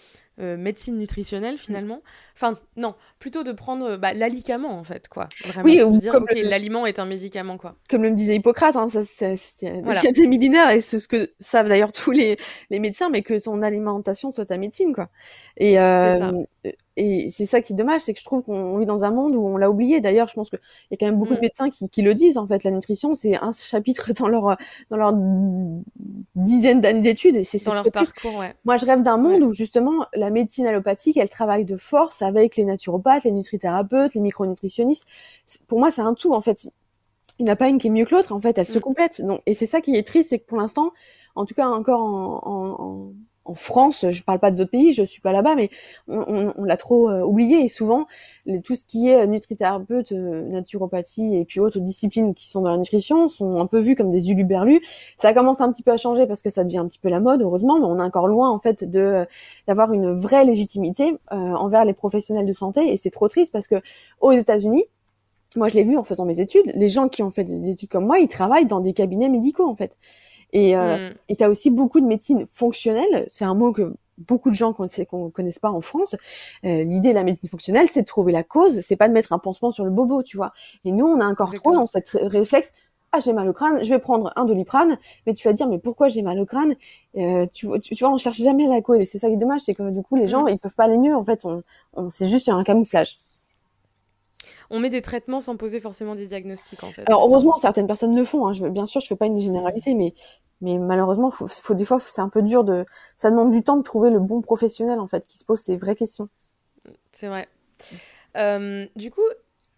[0.40, 2.02] médecine nutritionnelle finalement.
[2.34, 5.28] Enfin, non, plutôt de prendre bah, l'alicament en fait, quoi.
[5.44, 5.64] Vraiment.
[5.64, 7.76] Oui, ou dire, ok, l'aliment est un médicament, quoi.
[7.88, 9.36] Comme le disait Hippocrate, hein, ça, c'est,
[9.82, 10.00] voilà.
[10.02, 12.38] il y a des millénaires et c'est ce que savent d'ailleurs tous les,
[12.70, 15.08] les médecins, mais que ton alimentation soit ta médecine, quoi.
[15.56, 16.32] Et, ça
[16.96, 19.34] et c'est ça qui est dommage, c'est que je trouve qu'on vit dans un monde
[19.36, 20.00] où on l'a oublié.
[20.00, 20.58] D'ailleurs, je pense qu'il
[20.90, 21.42] y a quand même beaucoup de mm.
[21.42, 22.36] médecins qui, qui, le disent.
[22.36, 24.56] En fait, la nutrition, c'est un chapitre dans leur
[24.90, 25.14] dans leur
[26.34, 27.36] dizaine d'années d'études.
[27.36, 28.36] Et c'est dans leur parcours.
[28.36, 28.54] Ouais.
[28.64, 32.56] Moi, je rêve d'un monde où justement la médecine allopathique, elle travaille de force avec
[32.56, 35.04] les naturopathes, les nutrithérapeutes, les micronutritionnistes.
[35.68, 36.34] Pour moi, c'est un tout.
[36.34, 36.68] En fait,
[37.38, 38.32] il n'y en a pas une qui est mieux que l'autre.
[38.32, 38.82] En fait, elles se mm.
[38.82, 39.24] complètent.
[39.24, 40.90] Donc, et c'est ça qui est triste, c'est que pour l'instant,
[41.36, 43.12] en tout cas encore en, en en
[43.54, 45.70] France, je parle pas des autres pays, je suis pas là-bas, mais
[46.08, 48.06] on, l'a trop euh, oublié et souvent
[48.64, 52.78] tout ce qui est nutrithérapeute, euh, naturopathie et puis autres disciplines qui sont dans la
[52.78, 54.80] nutrition sont un peu vues comme des uluberlus.
[55.18, 57.20] Ça commence un petit peu à changer parce que ça devient un petit peu la
[57.20, 59.26] mode, heureusement, mais on est encore loin en fait de
[59.66, 63.68] d'avoir une vraie légitimité euh, envers les professionnels de santé et c'est trop triste parce
[63.68, 63.76] que
[64.20, 64.84] aux États-Unis,
[65.56, 67.88] moi je l'ai vu en faisant mes études, les gens qui ont fait des études
[67.88, 69.96] comme moi, ils travaillent dans des cabinets médicaux en fait.
[70.52, 71.36] Et euh, mm.
[71.36, 73.28] tu as aussi beaucoup de médecine fonctionnelle.
[73.30, 76.16] C'est un mot que beaucoup de gens qu'on connaissent pas en France.
[76.64, 78.80] Euh, L'idée de la médecine fonctionnelle, c'est de trouver la cause.
[78.80, 80.52] C'est pas de mettre un pansement sur le bobo, tu vois.
[80.84, 82.72] Et nous, on a encore trop dans cette réflexe.
[83.12, 84.96] Ah, j'ai mal au crâne, je vais prendre un doliprane.
[85.26, 86.76] Mais tu vas dire, mais pourquoi j'ai mal au crâne?
[87.16, 89.00] Euh, tu, tu, vois, on cherche jamais la cause.
[89.00, 90.50] Et c'est ça qui est dommage, c'est que du coup, les gens, mm.
[90.50, 91.16] ils peuvent pas aller mieux.
[91.16, 91.62] En fait, on,
[91.94, 93.18] on c'est juste un camouflage
[94.70, 97.02] on met des traitements sans poser forcément des diagnostics en fait.
[97.06, 98.46] Alors heureusement, certaines personnes le font.
[98.46, 98.52] Hein.
[98.52, 100.14] Je, bien sûr, je fais pas une généralité, mais
[100.60, 102.84] mais malheureusement, faut, faut des fois, c'est un peu dur de.
[103.16, 105.76] Ça demande du temps de trouver le bon professionnel en fait qui se pose ces
[105.76, 106.28] vraies questions.
[107.12, 107.48] C'est vrai.
[108.36, 109.22] Euh, du coup,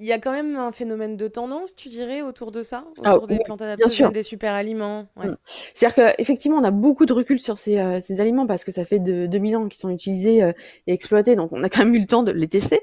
[0.02, 3.14] il y a quand même un phénomène de tendance, tu dirais, autour de ça, ah,
[3.14, 5.06] autour des plantes adaptées, des super aliments.
[5.16, 5.28] Ouais.
[5.28, 5.36] Mm.
[5.74, 8.84] C'est-à-dire qu'effectivement, on a beaucoup de recul sur ces, euh, ces aliments parce que ça
[8.84, 10.52] fait de 2000 ans qu'ils sont utilisés euh,
[10.88, 12.80] et exploités, donc on a quand même eu le temps de les tester.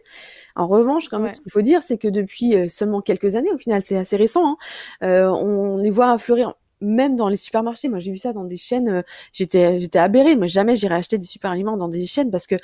[0.56, 3.52] En revanche, quand même, ce qu'il faut dire, c'est que depuis euh, seulement quelques années,
[3.52, 4.58] au final, c'est assez récent,
[5.02, 7.90] hein, on les voit fleurir même dans les supermarchés.
[7.90, 9.04] Moi, j'ai vu ça dans des chaînes.
[9.34, 10.38] j'étais, j'étais aberrée.
[10.38, 12.56] Moi, jamais j'irais acheter des super aliments dans des chaînes parce que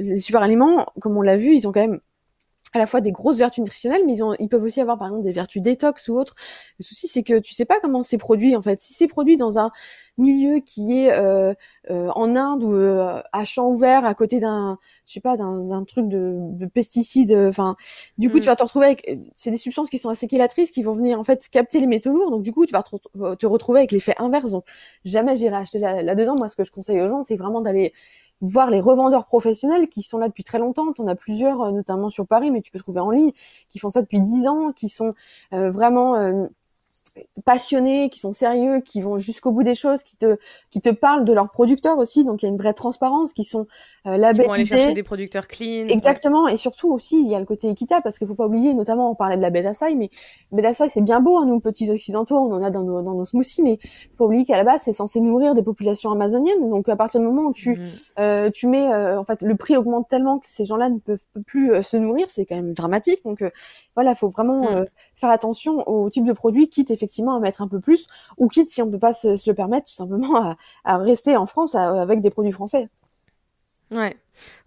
[0.00, 2.00] les super aliments, comme on l'a vu, ils ont quand même
[2.72, 5.08] à la fois des grosses vertus nutritionnelles, mais ils, ont, ils peuvent aussi avoir par
[5.08, 6.36] exemple des vertus détox ou autres.
[6.78, 8.80] Le souci, c'est que tu sais pas comment c'est produit en fait.
[8.80, 9.72] Si c'est produit dans un
[10.18, 11.54] milieu qui est euh,
[11.90, 15.84] euh, en Inde ou euh, à champ ouvert à côté d'un, je sais pas, d'un
[15.84, 17.76] truc de, de pesticides, enfin,
[18.18, 18.50] du coup, tu mm.
[18.50, 21.24] vas te retrouver avec, c'est des substances qui sont assez chélatrices qui vont venir en
[21.24, 22.30] fait capter les métaux lourds.
[22.30, 24.52] Donc du coup, tu vas te, te retrouver avec l'effet inverse.
[24.52, 24.64] Donc
[25.04, 26.36] jamais j'irai acheter là-dedans.
[26.36, 27.92] Moi, ce que je conseille aux gens, c'est vraiment d'aller
[28.40, 30.92] voir les revendeurs professionnels qui sont là depuis très longtemps.
[30.98, 33.32] On a plusieurs, euh, notamment sur Paris, mais tu peux trouver en ligne,
[33.70, 35.14] qui font ça depuis dix ans, qui sont
[35.52, 36.46] euh, vraiment euh,
[37.44, 40.38] passionnés, qui sont sérieux, qui vont jusqu'au bout des choses, qui te
[40.70, 42.24] qui te parlent de leurs producteurs aussi.
[42.24, 43.66] Donc il y a une vraie transparence, qui sont
[44.06, 44.44] euh, labellisés.
[44.44, 45.86] Ils vont aller chercher des producteurs clean.
[45.86, 46.48] Exactement.
[46.48, 49.10] Et surtout aussi il y a le côté équitable parce qu'il faut pas oublier, notamment
[49.10, 50.10] on parlait de la baie d'Assai, mais
[50.52, 53.14] baie d'Assai c'est bien beau, hein, nous petits occidentaux, on en a dans nos dans
[53.14, 53.78] nos smoothies, mais
[54.16, 56.70] faut oublier qu'à la base c'est censé nourrir des populations amazoniennes.
[56.70, 57.78] Donc à partir du moment où tu mm.
[58.20, 61.24] euh, tu mets euh, en fait le prix augmente tellement que ces gens-là ne peuvent
[61.46, 63.24] plus euh, se nourrir, c'est quand même dramatique.
[63.24, 63.44] Donc
[63.94, 64.86] voilà, faut vraiment mm
[65.20, 68.06] faire attention au type de produit, quitte effectivement à mettre un peu plus,
[68.38, 71.46] ou quitte si on peut pas se, se permettre tout simplement à, à rester en
[71.46, 72.88] France avec des produits français.
[73.90, 74.16] Ouais,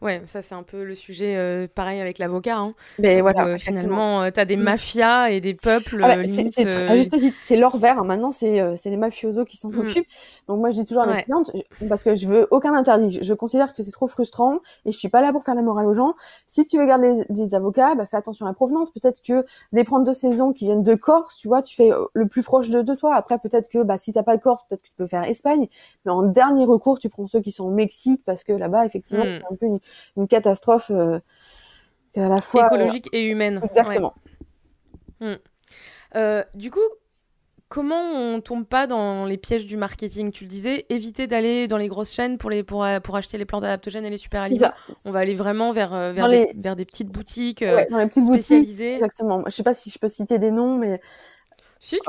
[0.01, 2.57] ouais, ça c'est un peu le sujet euh, pareil avec l'avocat.
[2.57, 2.73] Hein.
[2.99, 4.63] Mais voilà, euh, finalement, euh, tu as des mm.
[4.63, 6.01] mafias et des peuples.
[6.03, 7.99] Ah c'est leur vert.
[7.99, 8.03] Hein.
[8.03, 9.79] Maintenant, c'est les mafiosos qui s'en mm.
[9.79, 10.07] occupent.
[10.47, 11.51] Donc moi, je dis toujours à mes clientes,
[11.89, 13.19] parce que je veux aucun interdit.
[13.21, 15.87] Je considère que c'est trop frustrant et je suis pas là pour faire la morale
[15.87, 16.15] aux gens.
[16.47, 18.91] Si tu veux garder des avocats, bah, fais attention à la provenance.
[18.91, 22.27] Peut-être que des prendre de saison qui viennent de Corse, tu vois, tu fais le
[22.27, 23.15] plus proche de, de toi.
[23.15, 25.67] Après, peut-être que bah, si t'as pas de Corse, peut-être que tu peux faire Espagne.
[26.05, 29.23] Mais en dernier recours, tu prends ceux qui sont au Mexique parce que là-bas, effectivement,
[29.23, 29.52] Hmm.
[29.53, 29.67] Un peu
[30.17, 31.19] une, catastrophe euh,
[32.15, 33.61] à la fois écologique et humaine.
[33.63, 34.13] Exactement.
[35.19, 35.33] Hmm.
[36.15, 36.79] Euh, du coup,
[37.69, 40.31] comment on tombe pas dans les pièges du marketing?
[40.31, 43.45] Tu le disais, éviter d'aller dans les grosses chaînes pour, les, pour, pour acheter les
[43.45, 44.71] plantes adaptogènes et les super aliments.
[45.05, 48.25] On va aller vraiment vers, euh, vers, des, vers des petites boutiques dans les petites
[48.25, 48.95] spécialisées.
[48.95, 49.43] exactement.
[49.45, 51.01] Je sais pas si je peux citer des noms, mais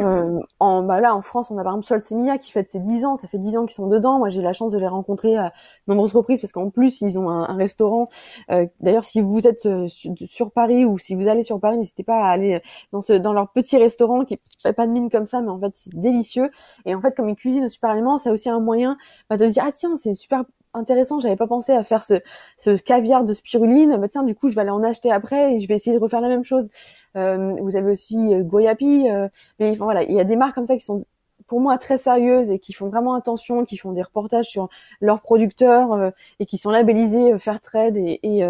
[0.00, 3.04] euh, en, bah là, en France, on a par exemple Solsemia qui fête ses 10
[3.04, 3.16] ans.
[3.16, 4.18] Ça fait 10 ans qu'ils sont dedans.
[4.18, 5.52] Moi, j'ai la chance de les rencontrer à
[5.86, 8.08] nombreuses reprises parce qu'en plus, ils ont un, restaurant.
[8.50, 12.04] Euh, D'ailleurs, si vous êtes euh, sur, Paris ou si vous allez sur Paris, n'hésitez
[12.04, 12.60] pas à aller
[12.92, 15.58] dans, ce, dans leur petit restaurant qui est pas de mine comme ça, mais en
[15.58, 16.50] fait, c'est délicieux.
[16.84, 18.96] Et en fait, comme ils cuisinent super aliments, c'est aussi un moyen
[19.28, 22.14] bah, de se dire, ah tiens, c'est super intéressant, j'avais pas pensé à faire ce,
[22.58, 25.60] ce caviar de spiruline, bah tiens, du coup, je vais aller en acheter après et
[25.60, 26.68] je vais essayer de refaire la même chose.
[27.16, 30.66] Euh, vous avez aussi euh, Goyapi, euh, mais voilà, il y a des marques comme
[30.66, 30.98] ça qui sont
[31.46, 34.68] pour moi très sérieuses et qui font vraiment attention, qui font des reportages sur
[35.00, 38.42] leurs producteurs et qui sont labellisés Fairtrade et, et,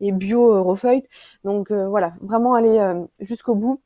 [0.00, 1.02] et bio Refeuille.
[1.42, 2.78] Donc voilà, vraiment aller
[3.20, 3.80] jusqu'au bout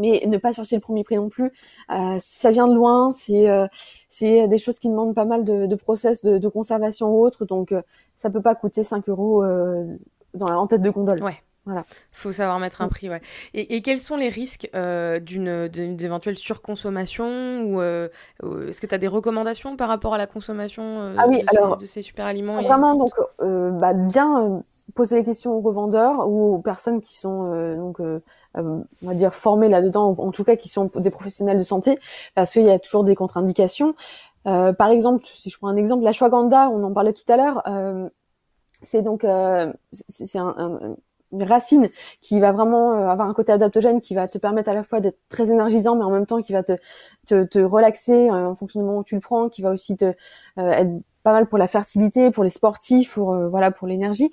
[0.00, 1.52] mais ne pas chercher le premier prix non plus.
[1.90, 3.66] Euh, ça vient de loin, c'est euh,
[4.20, 7.72] des choses qui demandent pas mal de, de process de, de, conservation ou autre, donc
[7.72, 7.82] euh,
[8.16, 9.44] ça peut pas coûter 5 euros
[10.34, 11.22] dans la, en tête de gondole.
[11.22, 11.38] Ouais.
[11.70, 11.84] Voilà.
[12.12, 13.20] Faut savoir mettre un prix, ouais.
[13.54, 18.98] Et, et quels sont les risques euh, d'une éventuelle surconsommation ou est-ce que tu as
[18.98, 22.26] des recommandations par rapport à la consommation ah oui, de, alors, ces, de, ces, super
[22.26, 24.62] aliments Vraiment, donc bah, bien
[24.94, 28.00] poser les questions aux revendeurs ou aux personnes qui sont donc
[28.56, 31.98] euh, on va dire formés là-dedans, en tout cas qui sont des professionnels de santé,
[32.34, 33.94] parce qu'il y a toujours des contre-indications.
[34.46, 37.36] Euh, par exemple, si je prends un exemple, la shwaganda, on en parlait tout à
[37.36, 38.08] l'heure, euh,
[38.82, 40.96] c'est donc euh, c'est un, un,
[41.32, 41.88] racine
[42.20, 45.00] qui va vraiment euh, avoir un côté adaptogène qui va te permettre à la fois
[45.00, 46.72] d'être très énergisant, mais en même temps qui va te
[47.26, 50.14] te, relaxer en fonction du moment où tu le prends, qui va aussi te
[50.56, 50.90] être
[51.22, 54.30] pas mal pour la fertilité, pour les sportifs, pour voilà pour l'énergie.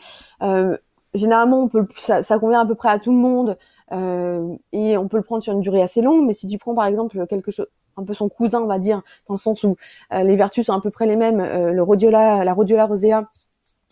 [1.14, 3.58] généralement, on peut ça, ça convient à peu près à tout le monde.
[3.94, 6.26] Euh, et on peut le prendre sur une durée assez longue.
[6.26, 9.02] Mais si tu prends par exemple quelque chose, un peu son cousin, on va dire,
[9.28, 9.76] dans le sens où
[10.14, 13.30] euh, les vertus sont à peu près les mêmes, euh, le rhodiola, la rhodiola rosea,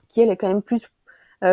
[0.10, 0.92] qui elle est quand même plus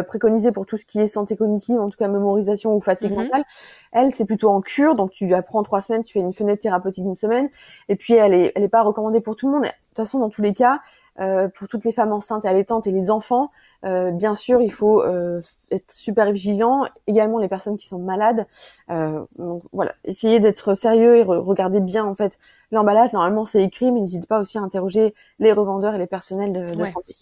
[0.07, 3.25] préconisée pour tout ce qui est santé cognitive, en tout cas mémorisation ou fatigue mhm.
[3.25, 3.45] mentale.
[3.93, 6.63] Elle, c'est plutôt en cure, donc tu la prends trois semaines, tu fais une fenêtre
[6.63, 7.51] thérapeutique d'une semaine,
[7.89, 9.65] et puis elle est, elle est pas recommandée pour tout le monde.
[9.65, 10.81] De toute façon, dans tous les cas,
[11.21, 13.51] euh, pour toutes les femmes enceintes et allaitantes et les enfants,
[13.85, 16.87] euh, bien sûr, il faut euh, être super vigilant.
[17.07, 18.47] Également les personnes qui sont malades.
[18.89, 22.39] donc voilà, essayez d'être sérieux et regarder bien en fait
[22.71, 23.13] l'emballage.
[23.13, 26.75] Normalement, c'est écrit, mais n'hésitez pas aussi à interroger les revendeurs et les personnels de,
[26.75, 27.15] de santé.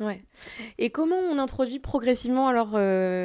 [0.00, 0.22] Ouais.
[0.78, 2.70] Et comment on introduit progressivement alors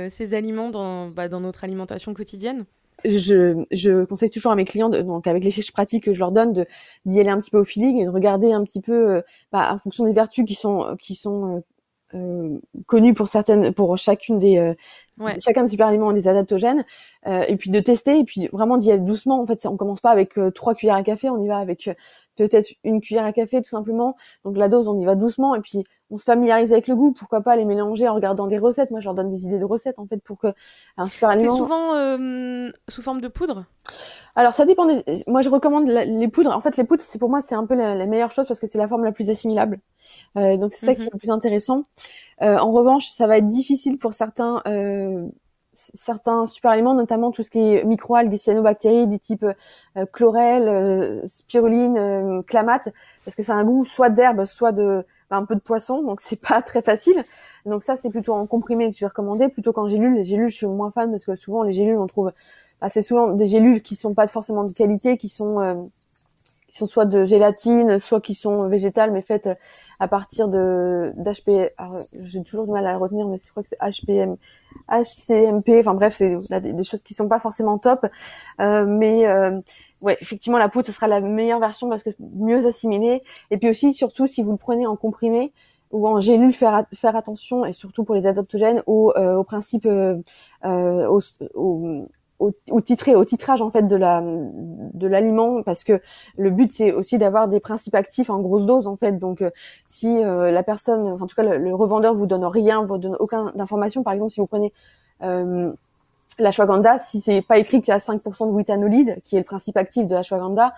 [0.09, 2.65] ces aliments dans, bah, dans notre alimentation quotidienne?
[3.05, 6.31] Je, je conseille toujours à mes clients, donc avec les fiches pratiques que je leur
[6.31, 6.65] donne, de
[7.05, 9.71] d'y aller un petit peu au feeling et de regarder un petit peu, euh, bah,
[9.71, 11.63] en fonction des vertus qui sont qui sont
[12.13, 14.73] euh, euh connues pour certaines, pour chacune des euh,
[15.43, 16.83] chacun des super aliments des adaptogènes,
[17.25, 19.41] et puis de tester et puis vraiment d'y aller doucement.
[19.41, 21.89] En fait, on commence pas avec trois cuillères à café, on y va avec
[22.47, 24.15] peut-être une cuillère à café tout simplement.
[24.45, 27.11] Donc la dose, on y va doucement et puis on se familiarise avec le goût.
[27.11, 29.65] Pourquoi pas les mélanger en regardant des recettes Moi, je leur donne des idées de
[29.65, 30.53] recettes en fait pour que
[30.97, 31.51] un super aliment.
[31.51, 33.65] C'est souvent euh, sous forme de poudre?
[34.35, 34.87] Alors ça dépend.
[35.27, 36.55] Moi, je recommande les poudres.
[36.55, 38.67] En fait, les poudres, c'est pour moi, c'est un peu la, meilleure chose parce que
[38.67, 39.79] c'est la forme la plus assimilable.
[40.37, 41.11] Euh, donc c'est ça qui est mhm.
[41.13, 41.83] le plus intéressant.
[42.41, 45.27] Euh, en revanche, ça va être difficile pour certains euh,
[45.93, 51.27] certains super aliments, notamment tout ce qui est microalgues cyanobactéries du type euh, chlorelle, euh,
[51.27, 52.89] spiruline, euh, clamate,
[53.25, 56.01] parce que ça a un goût soit d'herbe, soit de bah, un peu de poisson,
[56.03, 57.23] donc c'est pas très facile.
[57.65, 60.15] Donc ça, c'est plutôt en comprimé que je vais recommander, plutôt qu'en gélule.
[60.15, 62.31] Les gélules, je suis moins fan parce que souvent les gélules, on trouve
[62.81, 65.75] assez souvent des gélules qui sont pas forcément de qualité, qui sont euh,
[66.71, 69.49] qui sont soit de gélatine, soit qui sont végétales, mais faites
[69.99, 71.71] à partir de d'HP.
[72.23, 74.37] J'ai toujours du mal à le retenir, mais je crois que c'est HPM,
[74.89, 75.79] HCMP.
[75.79, 78.05] Enfin bref, c'est des, choses qui sont pas forcément top,
[78.61, 79.59] euh, mais euh,
[80.01, 83.23] ouais, effectivement, la poudre ce sera la meilleure version parce que mieux assimilée.
[83.51, 85.51] Et puis aussi, surtout, si vous le prenez en comprimé
[85.91, 89.85] ou en gélule, faire faire attention et surtout pour les adaptogènes au, euh, au principe,
[89.85, 90.17] euh,
[90.65, 91.19] euh,
[92.39, 96.01] au au, titré, au titrage en fait de la de l'aliment parce que
[96.37, 99.19] le but c'est aussi d'avoir des principes actifs en grosse dose en fait.
[99.19, 99.51] Donc euh,
[99.87, 103.51] si euh, la personne, en tout cas le, revendeur vous donne rien, vous donne aucun
[103.55, 104.73] d'information, par exemple si vous prenez
[105.21, 105.71] euh,
[106.39, 109.77] l'ashwagandha, si c'est pas écrit qu'il y a 5% de withanolide, qui est le principe
[109.77, 110.73] actif de l'ashwagandha,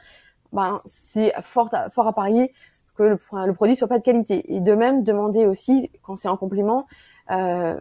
[0.54, 2.54] ben c'est fort à, fort à parier
[2.98, 4.54] que le, le, produit soit pas de qualité.
[4.54, 6.88] Et de même, demander aussi, quand c'est en complément,
[7.32, 7.80] euh,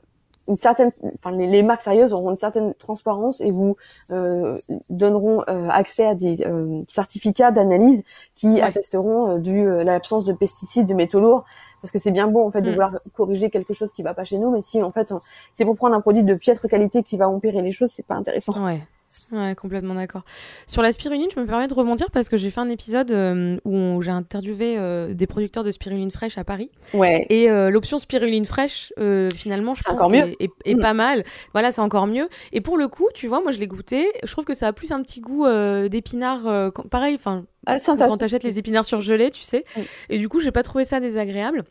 [0.50, 3.76] une certaine, enfin les, marques sérieuses auront une certaine transparence et vous
[4.10, 4.58] euh,
[4.90, 8.02] donneront euh, accès à des euh, certificats d'analyse
[8.34, 11.44] qui attesteront du l'absence de pesticides, de métaux lourds.
[11.80, 12.72] Parce que c'est bien bon en fait de mm.
[12.72, 15.14] vouloir corriger quelque chose qui va pas chez nous, mais si en fait
[15.56, 18.16] c'est pour prendre un produit de piètre qualité qui va empirer les choses, c'est pas
[18.16, 18.66] intéressant.
[18.66, 18.80] Ouais.
[19.32, 20.22] Ouais, complètement d'accord.
[20.66, 23.58] Sur la spiruline, je me permets de rebondir parce que j'ai fait un épisode euh,
[23.64, 26.70] où j'ai interviewé euh, des producteurs de spiruline fraîche à Paris.
[26.94, 27.26] Ouais.
[27.28, 28.92] Et euh, l'option spiruline fraîche,
[29.34, 30.80] finalement, je pense est, est, mm.
[30.80, 31.24] pas mal.
[31.52, 32.28] Voilà, c'est encore mieux.
[32.52, 34.06] Et pour le coup, tu vois, moi je l'ai goûté.
[34.22, 35.46] Je trouve que ça a plus un petit goût
[35.88, 36.72] d'épinard.
[36.90, 39.64] pareil, enfin, ah, quand t'achètes les épinards surgelés, tu sais.
[39.76, 39.80] Mm.
[40.10, 41.64] Et du coup, j'ai pas trouvé ça désagréable.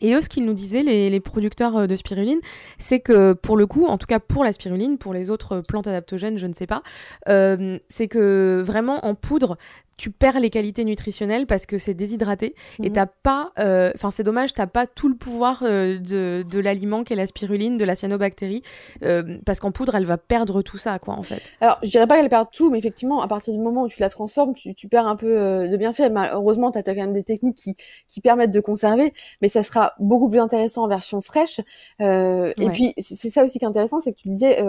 [0.00, 2.40] Et eux, ce qu'ils nous disaient, les, producteurs euh, de spiruline,
[2.78, 5.86] c'est que pour le coup, en tout cas pour la spiruline, pour les autres plantes
[5.86, 6.82] adaptogènes, je ne sais pas,
[7.28, 9.56] euh, c'est que vraiment en poudre,
[9.96, 12.92] tu perds les qualités nutritionnelles parce que c'est déshydraté et mhm.
[12.92, 17.02] t'as pas euh, enfin c'est dommage t'as pas tout le pouvoir euh, de, de l'aliment
[17.02, 18.62] qu'est la spiruline de la cyanobactérie
[19.02, 21.42] euh, parce qu'en poudre elle va perdre tout ça quoi en fait.
[21.60, 24.00] Alors je dirais pas qu'elle perd tout mais effectivement à partir du moment où tu
[24.00, 26.12] la transformes tu, tu perds un peu de bienfaits.
[26.32, 27.76] Heureusement t'as as quand même des techniques qui,
[28.08, 31.60] qui permettent de conserver mais ça sera beaucoup plus intéressant en version fraîche.
[32.00, 34.62] Et puis c'est ça aussi qui est intéressant c'est que tu disais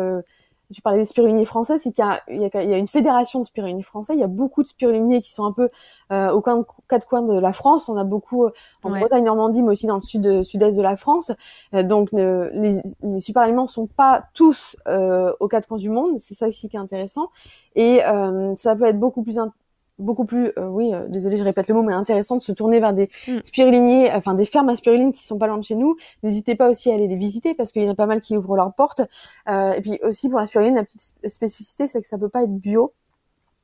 [0.74, 4.14] tu parlais des spiruliniers français, c'est qu'il y, y, a une fédération de spiruliniers français.
[4.14, 5.70] Il y a beaucoup de spiruliniers qui sont un peu
[6.12, 7.88] euh, aux quatre coins de la France.
[7.88, 8.52] On a beaucoup euh,
[8.84, 11.32] en Bretagne, Normandie, mais aussi dans le sud, euh, sud-est de la France.
[11.74, 16.20] Euh, donc les, les super aliments sont pas tous aux quatre coins du monde.
[16.20, 17.30] C'est ça aussi qui est intéressant.
[17.76, 18.00] Et
[18.56, 19.40] ça peut être beaucoup plus
[20.00, 22.80] beaucoup plus, euh, oui, euh, désolé, je répète le mot, mais intéressant de se tourner
[22.80, 23.40] vers des mm.
[23.44, 25.96] spiruliniers, enfin des fermes à spiruline qui sont pas loin de chez nous.
[26.24, 28.38] N'hésitez pas aussi à aller les visiter parce qu'il y en a pas mal qui
[28.38, 29.02] ouvrent leurs portes.
[29.50, 32.44] Euh, et puis aussi pour la spiruline, la petite spécificité, c'est que ça peut pas
[32.44, 32.94] être bio.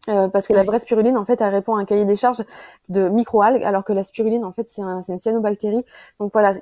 [0.10, 2.44] Euh, parce que la vraie spiruline, en fait, elle répond à un cahier des charges
[2.90, 5.86] de microalgues, alors que la spiruline, en fait, c'est un, une cyanobactérie.
[6.20, 6.54] Donc voilà,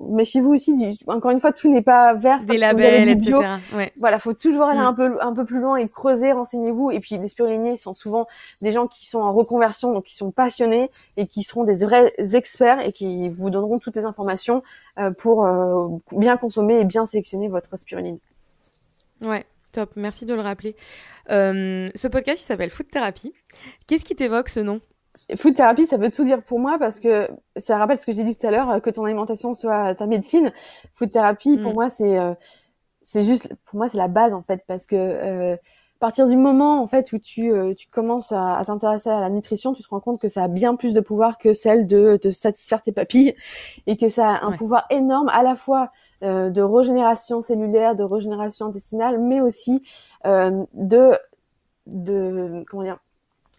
[0.00, 0.98] méfiez-vous aussi.
[1.08, 2.38] encore une fois, tout n'est pas vert.
[2.46, 3.34] Des labels, etc.
[3.74, 3.92] Ouais.
[3.98, 4.84] Voilà, faut toujours aller mm.
[4.84, 6.92] un peu un peu plus loin et creuser, renseignez-vous.
[6.92, 8.28] Et puis les spiruliniers sont souvent
[8.62, 12.12] des gens qui sont en reconversion, donc qui sont passionnés et qui seront des vrais
[12.18, 14.62] experts et qui vous donneront toutes les informations
[14.98, 18.18] euh, pour euh, bien consommer et bien sélectionner votre spiruline.
[19.20, 19.44] Ouais.
[19.74, 20.76] Top, merci de le rappeler.
[21.30, 23.32] Euh, ce podcast, il s'appelle Food Therapy.
[23.88, 24.80] Qu'est-ce qui t'évoque ce nom?
[25.34, 28.22] Food Therapy, ça veut tout dire pour moi parce que ça rappelle ce que j'ai
[28.22, 30.52] dit tout à l'heure, que ton alimentation soit ta médecine.
[30.94, 31.74] Food Therapy, pour mm.
[31.74, 32.34] moi, c'est euh,
[33.02, 36.36] c'est juste, pour moi, c'est la base en fait, parce que euh, à partir du
[36.36, 40.00] moment en fait où tu, tu commences à, t'intéresser à la nutrition, tu te rends
[40.00, 43.34] compte que ça a bien plus de pouvoir que celle de, de satisfaire tes papilles
[43.88, 45.90] et que ça a un pouvoir énorme à la fois
[46.24, 49.82] euh, de régénération cellulaire, de régénération intestinale, mais aussi
[50.24, 51.12] euh, de,
[51.86, 52.98] de comment dire,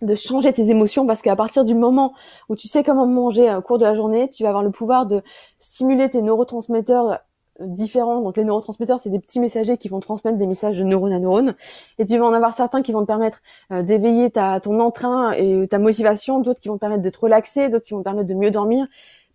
[0.02, 2.14] de changer tes émotions parce qu'à partir du moment
[2.50, 5.06] où tu sais comment manger au cours de la journée, tu vas avoir le pouvoir
[5.06, 5.22] de
[5.60, 7.18] stimuler tes neurotransmetteurs euh,
[7.60, 8.22] différents.
[8.22, 11.20] Donc les neurotransmetteurs, c'est des petits messagers qui vont transmettre des messages de neurone à
[11.20, 11.54] neurone.
[12.00, 15.68] Et tu vas en avoir certains qui vont te permettre d'éveiller ta, ton entrain et
[15.68, 18.28] ta motivation, d'autres qui vont te permettre de te relaxer, d'autres qui vont te permettre
[18.28, 18.88] de mieux dormir.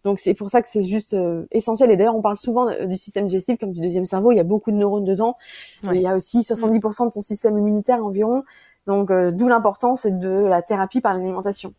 [0.05, 1.91] Donc c'est pour ça que c'est juste euh, essentiel.
[1.91, 4.33] Et d'ailleurs, on parle souvent euh, du système digestif comme du deuxième cerveau.
[4.33, 5.37] Il y a beaucoup de neurones dedans.
[5.85, 8.45] il y a aussi 70% de ton système immunitaire environ.
[8.87, 11.75] Donc euh, d'où l'importance de la thérapie par l'alimentation.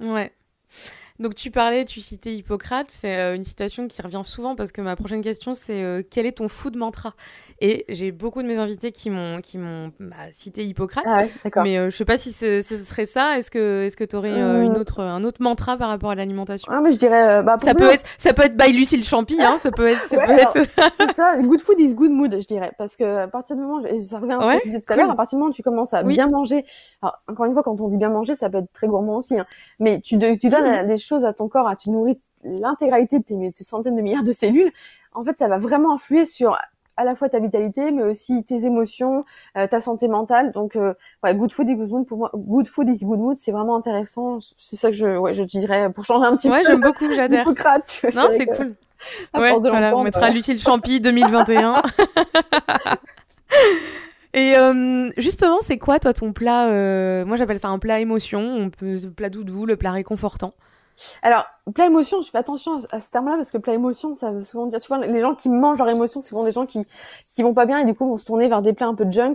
[0.00, 0.32] Ouais.
[1.20, 4.80] Donc tu parlais, tu citais Hippocrate, c'est euh, une citation qui revient souvent parce que
[4.80, 7.14] ma prochaine question c'est euh, quel est ton food mantra?
[7.60, 11.78] Et j'ai beaucoup de mes invités qui m'ont qui m'ont bah, cité Hippocrate, ah mais
[11.78, 13.38] euh, je sais pas si ce, serait ça.
[13.38, 16.66] Est-ce que est-ce que tu aurais une autre un autre mantra par rapport à l'alimentation?
[16.68, 19.56] Ah mais je dirais bah, ça peut être ça peut être by Lucille Champi, hein,
[19.58, 20.58] ça peut être ça peut être
[20.96, 21.40] c'est ça.
[21.40, 24.32] Good food is good mood, je dirais, parce que à partir du moment ça revient
[24.32, 25.94] à ce que tu disais tout à l'heure, à partir du moment où tu commences
[25.94, 26.64] à bien manger.
[27.02, 29.38] Alors encore une fois, quand on dit bien manger, ça peut être très gourmand aussi,
[29.38, 29.46] hein,
[29.78, 33.64] mais tu tu donnes des choses à ton corps, à tu nourris l'intégralité de tes,
[33.64, 34.72] centaines de milliards de cellules,
[35.14, 36.58] en fait, ça va vraiment influer sur
[36.96, 39.24] à la fois ta vitalité, mais aussi tes émotions,
[39.56, 40.52] euh, ta santé mentale.
[40.52, 40.94] Donc, euh,
[41.24, 42.30] good food is good mood pour moi.
[42.34, 44.38] Good food is good mood, c'est vraiment intéressant.
[44.56, 46.54] C'est ça que je, ouais, je dirais pour changer un petit peu.
[46.54, 47.46] Ouais, j'aime beaucoup, j'adhère.
[47.46, 48.74] Non, c'est cool.
[49.34, 51.82] Ouais, voilà, on mettra Lucille Champi 2021.
[54.34, 58.40] Et euh, justement, c'est quoi toi ton plat euh, Moi, j'appelle ça un plat émotion.
[58.40, 60.50] On peut le plat doudou, le plat réconfortant.
[61.22, 64.42] Alors, plat émotion, je fais attention à ce terme-là parce que plat émotion, ça veut
[64.42, 66.86] souvent dire souvent les gens qui mangent leur émotion, c'est souvent des gens qui
[67.34, 69.10] qui vont pas bien et du coup vont se tourner vers des plats un peu
[69.10, 69.34] junk.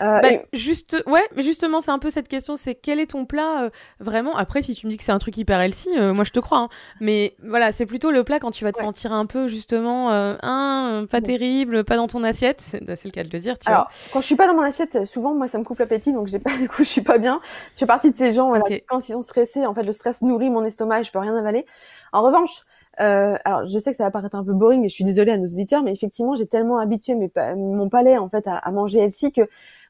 [0.00, 3.26] Euh, bah, Juste, ouais, mais justement, c'est un peu cette question, c'est quel est ton
[3.26, 4.36] plat euh, vraiment?
[4.36, 6.40] Après, si tu me dis que c'est un truc hyper healthy, euh, moi je te
[6.40, 6.58] crois.
[6.58, 6.68] Hein.
[7.00, 11.06] Mais voilà, c'est plutôt le plat quand tu vas te sentir un peu justement un
[11.10, 12.60] pas terrible, pas dans ton assiette.
[12.60, 13.58] C'est le cas de le dire.
[13.58, 16.12] Tu Alors, quand je suis pas dans mon assiette, souvent moi ça me coupe l'appétit,
[16.12, 17.40] donc j'ai pas du coup je suis pas bien.
[17.74, 20.22] Je fais partie de ces gens voilà, quand ils sont stressés, en fait le stress
[20.22, 21.66] nourrit mon estomac et je peux rien avaler.
[22.12, 22.62] En revanche,
[23.00, 25.32] euh, alors je sais que ça va paraître un peu boring et je suis désolée
[25.32, 29.00] à nos auditeurs, mais effectivement j'ai tellement habitué mes, mon palais en fait à, manger
[29.00, 29.42] healthy que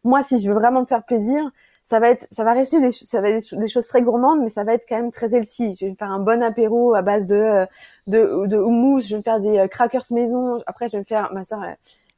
[0.05, 1.43] moi si je veux vraiment me faire plaisir,
[1.85, 4.49] ça va être, ça va rester des, ça va être des, choses très gourmandes, mais
[4.49, 5.75] ça va être quand même très healthy.
[5.75, 7.67] Je vais me faire un bon apéro à base de
[8.07, 10.63] de, de houmous, je vais me faire des euh, crackers maison.
[10.67, 11.65] Après je vais me faire, ma soeur,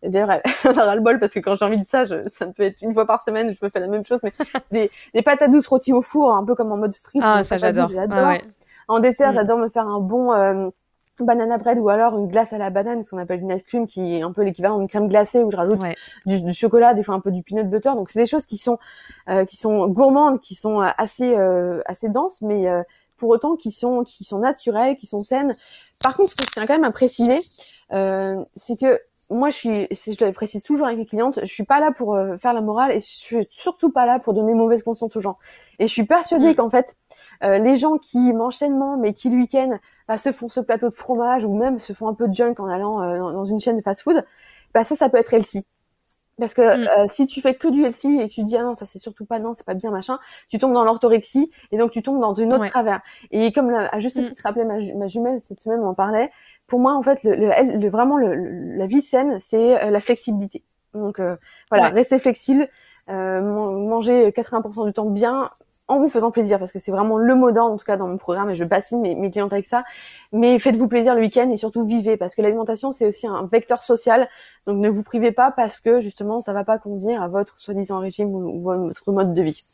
[0.02, 0.42] D'ailleurs, elle
[0.78, 2.82] a le bol parce que quand j'ai envie de ça, je, ça me peut être
[2.82, 4.32] une fois par semaine, je me fais la même chose, mais
[4.72, 7.22] des, des patates douces rôties au four, un peu comme en mode frites.
[7.24, 7.88] Ah, ça j'adore.
[8.88, 9.34] En dessert, mm.
[9.34, 10.70] j'adore me faire un bon euh,
[11.20, 13.86] banana bread ou alors une glace à la banane, ce qu'on appelle une ice cream,
[13.86, 15.80] qui est un peu l'équivalent d'une crème glacée où je rajoute
[16.26, 17.90] du, chocolat, des fois un peu du peanut butter.
[17.94, 18.78] Donc c'est des choses qui sont
[19.28, 22.82] euh, qui sont gourmandes, qui sont assez euh, assez denses, mais euh,
[23.16, 25.56] pour autant qui sont qui sont naturelles, qui sont saines.
[26.02, 27.38] Par contre, ce que je tiens quand même à préciser,
[27.92, 29.00] euh, c'est que
[29.32, 32.14] moi, je suis, je le précise toujours avec les clientes, je suis pas là pour
[32.14, 35.20] euh, faire la morale et je suis surtout pas là pour donner mauvaise conscience aux
[35.20, 35.38] gens.
[35.78, 36.56] Et je suis persuadée mm.
[36.56, 36.96] qu'en fait,
[37.42, 39.78] euh, les gens qui m'enchaînement, mais qui le week-end
[40.08, 42.54] bah, se font ce plateau de fromage ou même se font un peu de junk
[42.58, 44.24] en allant euh, dans une chaîne de fast-food,
[44.74, 45.64] bah ça, ça peut être healthy.
[46.38, 47.08] Parce que mm.
[47.08, 48.98] si tu fais que du healthy et que tu te dis ah non ça c'est
[48.98, 50.18] surtout pas non c'est pas bien machin,
[50.48, 53.00] tu tombes dans l'orthorexie et donc tu tombes dans une autre travers.
[53.30, 54.24] Et comme à juste mm.
[54.24, 56.30] titre rappelé ma, ma jumelle cette semaine m'en parlait,
[56.68, 58.34] pour moi, en fait, le, le, vraiment le,
[58.76, 60.62] la vie saine, c'est euh, la flexibilité.
[60.94, 61.36] Donc euh,
[61.70, 62.68] voilà, restez flexible,
[63.10, 65.50] euh, manger 80% du temps bien
[65.88, 68.08] en vous faisant plaisir, parce que c'est vraiment le mot d'ordre, en tout cas dans
[68.08, 69.84] mon programme, et je bassine mes, mes clientes avec ça.
[70.32, 73.82] Mais faites-vous plaisir le week-end et surtout vivez, parce que l'alimentation, c'est aussi un vecteur
[73.82, 74.28] social.
[74.66, 77.98] Donc ne vous privez pas parce que justement, ça va pas convenir à votre soi-disant
[77.98, 79.64] régime ou votre mode de vie.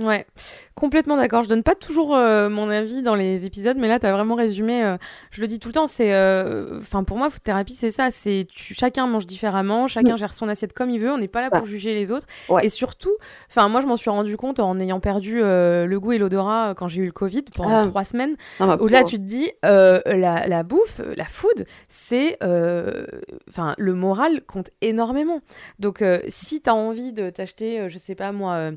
[0.00, 0.26] Ouais,
[0.74, 1.42] complètement d'accord.
[1.42, 4.34] Je donne pas toujours euh, mon avis dans les épisodes, mais là, tu as vraiment
[4.34, 4.82] résumé.
[4.82, 4.96] Euh,
[5.30, 6.14] je le dis tout le temps, c'est.
[6.14, 8.10] Euh, enfin, pour moi, food thérapie, c'est ça.
[8.10, 11.12] C'est chacun mange différemment, chacun gère son assiette comme il veut.
[11.12, 12.26] On n'est pas là pour juger les autres.
[12.62, 13.14] Et surtout,
[13.50, 16.88] enfin, moi, je m'en suis rendu compte en ayant perdu le goût et l'odorat quand
[16.88, 17.86] j'ai eu le Covid pendant ah.
[17.86, 18.36] trois semaines.
[18.58, 22.38] où là, tu te dis, la, la, bouffe, la food, c'est.
[23.48, 25.40] Enfin, le moral compte énormément.
[25.78, 28.72] Donc, si tu as envie de t'acheter, je sais pas moi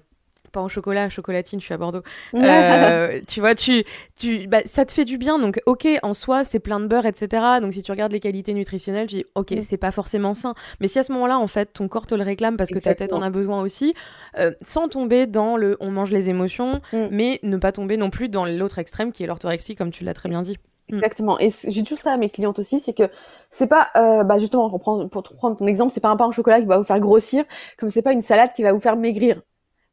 [0.54, 2.04] pas en chocolat, chocolatine, je suis à Bordeaux.
[2.44, 3.84] Euh, tu vois, tu,
[4.16, 5.40] tu, bah, ça te fait du bien.
[5.40, 7.44] Donc, ok, en soi, c'est plein de beurre, etc.
[7.62, 9.62] Donc, si tu regardes les qualités nutritionnelles, tu dis, ok, mm.
[9.62, 10.54] c'est pas forcément sain.
[10.80, 12.94] Mais si à ce moment-là, en fait, ton corps te le réclame parce que ta
[12.96, 13.94] tête en a besoin aussi,
[14.38, 17.08] euh, sans tomber dans le on mange les émotions, mm.
[17.12, 20.14] mais ne pas tomber non plus dans l'autre extrême qui est l'orthorexie, comme tu l'as
[20.14, 20.58] très bien dit.
[20.90, 20.96] Mm.
[20.96, 21.40] Exactement.
[21.40, 23.10] Et j'ai toujours ça à mes clientes aussi, c'est que
[23.52, 26.28] c'est pas, euh, bah justement, pour prendre, pour prendre ton exemple, c'est pas un pain
[26.28, 27.46] au chocolat qui va vous faire grossir,
[27.78, 29.42] comme c'est pas une salade qui va vous faire maigrir.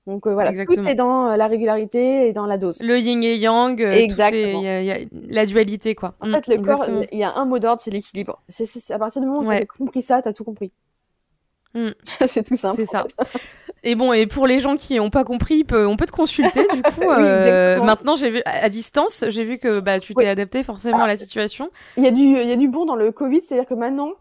[0.07, 2.81] Donc euh, voilà, tout est dans euh, la régularité et dans la dose.
[2.81, 4.61] Le yin et yang, euh, Exactement.
[4.61, 4.99] Il y, a
[5.29, 6.15] la dualité quoi.
[6.21, 8.41] En fait, le corps, il y a un mot d'ordre, c'est l'équilibre.
[8.49, 10.73] C'est à partir du moment où tu as compris ça, tu as tout compris.
[11.75, 11.91] Mm.
[12.27, 12.77] c'est tout simple.
[12.79, 13.05] C'est ça.
[13.83, 16.67] Et bon, et pour les gens qui n'ont pas compris, on peut te consulter.
[16.71, 17.09] Du coup,
[17.83, 21.17] maintenant, j'ai vu à distance, j'ai vu que bah, tu t'es adapté forcément à la
[21.17, 21.71] situation.
[21.97, 24.13] Il y a du, il y a du bon dans le Covid, c'est-à-dire que maintenant,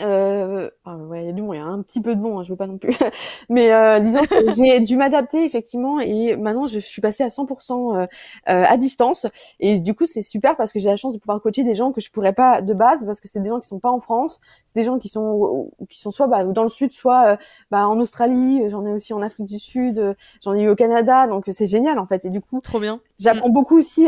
[0.00, 2.20] euh, ah ouais, il y a du bon, il y a un petit peu de
[2.20, 2.96] bon, hein, je veux pas non plus.
[3.48, 7.96] Mais euh, disons que j'ai dû m'adapter effectivement et maintenant je suis passée à 100%
[7.96, 8.06] euh, euh,
[8.46, 9.26] à distance
[9.60, 11.92] et du coup c'est super parce que j'ai la chance de pouvoir coacher des gens
[11.92, 14.00] que je pourrais pas de base parce que c'est des gens qui sont pas en
[14.00, 17.36] France, c'est des gens qui sont qui sont soit bah, dans le sud, soit euh,
[17.70, 21.26] bah, en Australie, j'en ai aussi en Afrique du Sud, j'en ai eu au Canada,
[21.26, 23.00] donc c'est génial en fait et du coup trop bien.
[23.18, 24.06] J'apprends beaucoup aussi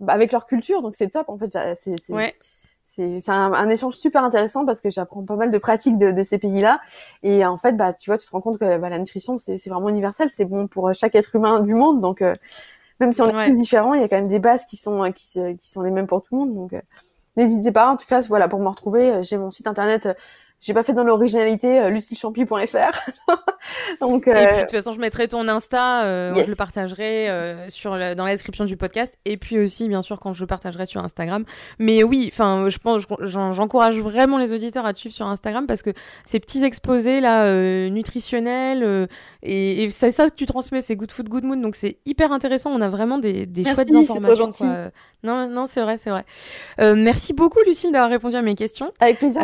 [0.00, 1.56] bah, avec leur culture, donc c'est top en fait.
[1.76, 2.34] C'est ouais
[3.20, 6.22] c'est un, un, échange super intéressant parce que j'apprends pas mal de pratiques de, de
[6.24, 6.80] ces pays-là.
[7.22, 9.64] Et en fait bah tu vois tu te rends compte que bah, la nutrition c'est
[9.68, 10.30] vraiment universel.
[10.36, 12.00] C'est bon pour chaque être humain du monde.
[12.00, 12.34] Donc euh,
[13.00, 15.12] même si on est tous différents il y a quand même des bases qui sont
[15.12, 15.24] qui,
[15.58, 16.54] qui sont les mêmes pour tout le monde.
[16.54, 16.80] Donc euh,
[17.36, 17.90] n'hésitez pas.
[17.90, 20.08] En tout cas voilà pour me retrouver euh, j'ai mon site internet
[20.60, 23.10] j'ai pas fait dans l'originalité euh, lucilchampi.fr.
[24.00, 24.34] Donc euh...
[24.34, 27.92] et puis de toute façon, je mettrai ton Insta, euh, je le partagerai euh, sur
[27.92, 31.02] dans la description du podcast et puis aussi bien sûr quand je le partagerai sur
[31.02, 31.44] Instagram.
[31.78, 35.82] Mais oui, enfin, je pense j'encourage vraiment les auditeurs à te suivre sur Instagram parce
[35.82, 35.90] que
[36.24, 39.06] ces petits exposés là euh, nutritionnels euh,
[39.42, 42.32] et, et c'est ça que tu transmets, c'est Good Food Good Mood donc c'est hyper
[42.32, 44.90] intéressant, on a vraiment des des chouettes informations quoi.
[45.22, 46.24] Non non, c'est vrai, c'est vrai.
[46.78, 48.92] merci beaucoup Lucille d'avoir répondu à mes questions.
[49.00, 49.42] Avec plaisir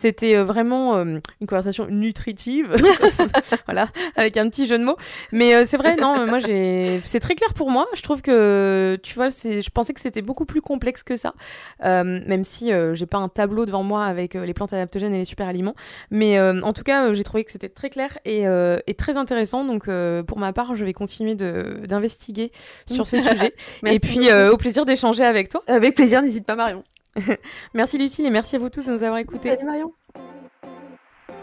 [0.00, 2.74] c'était vraiment une conversation nutritive,
[3.66, 4.96] voilà, avec un petit jeu de mots.
[5.30, 7.86] Mais c'est vrai, non, moi j'ai, c'est très clair pour moi.
[7.94, 11.34] Je trouve que, tu vois, c'est, je pensais que c'était beaucoup plus complexe que ça,
[11.82, 15.48] même si j'ai pas un tableau devant moi avec les plantes adaptogènes et les super
[15.48, 15.74] aliments.
[16.10, 18.44] Mais en tout cas, j'ai trouvé que c'était très clair et,
[18.86, 19.64] et très intéressant.
[19.64, 19.88] Donc,
[20.26, 22.52] pour ma part, je vais continuer d'investiguer
[22.86, 23.52] sur ce sujet.
[23.86, 25.62] et puis, au plaisir d'échanger avec toi.
[25.66, 26.82] Avec plaisir, n'hésite pas, Marion.
[27.74, 29.50] merci Lucille et merci à vous tous de nous avoir écoutés.
[29.50, 29.92] Salut Marion.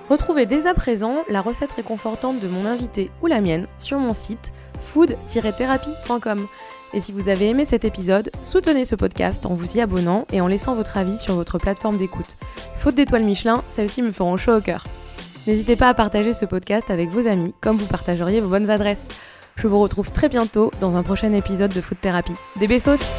[0.09, 4.13] Retrouvez dès à présent la recette réconfortante de mon invité ou la mienne sur mon
[4.13, 6.47] site food-thérapie.com.
[6.93, 10.39] Et si vous avez aimé cet épisode, soutenez ce podcast en vous y abonnant et
[10.39, 12.38] en laissant votre avis sur votre plateforme d'écoute.
[12.78, 14.86] Faute d'étoiles Michelin, celles-ci me feront chaud au cœur.
[15.45, 19.09] N'hésitez pas à partager ce podcast avec vos amis, comme vous partageriez vos bonnes adresses.
[19.57, 22.36] Je vous retrouve très bientôt dans un prochain épisode de Food Thérapie.
[22.57, 23.11] Des bessos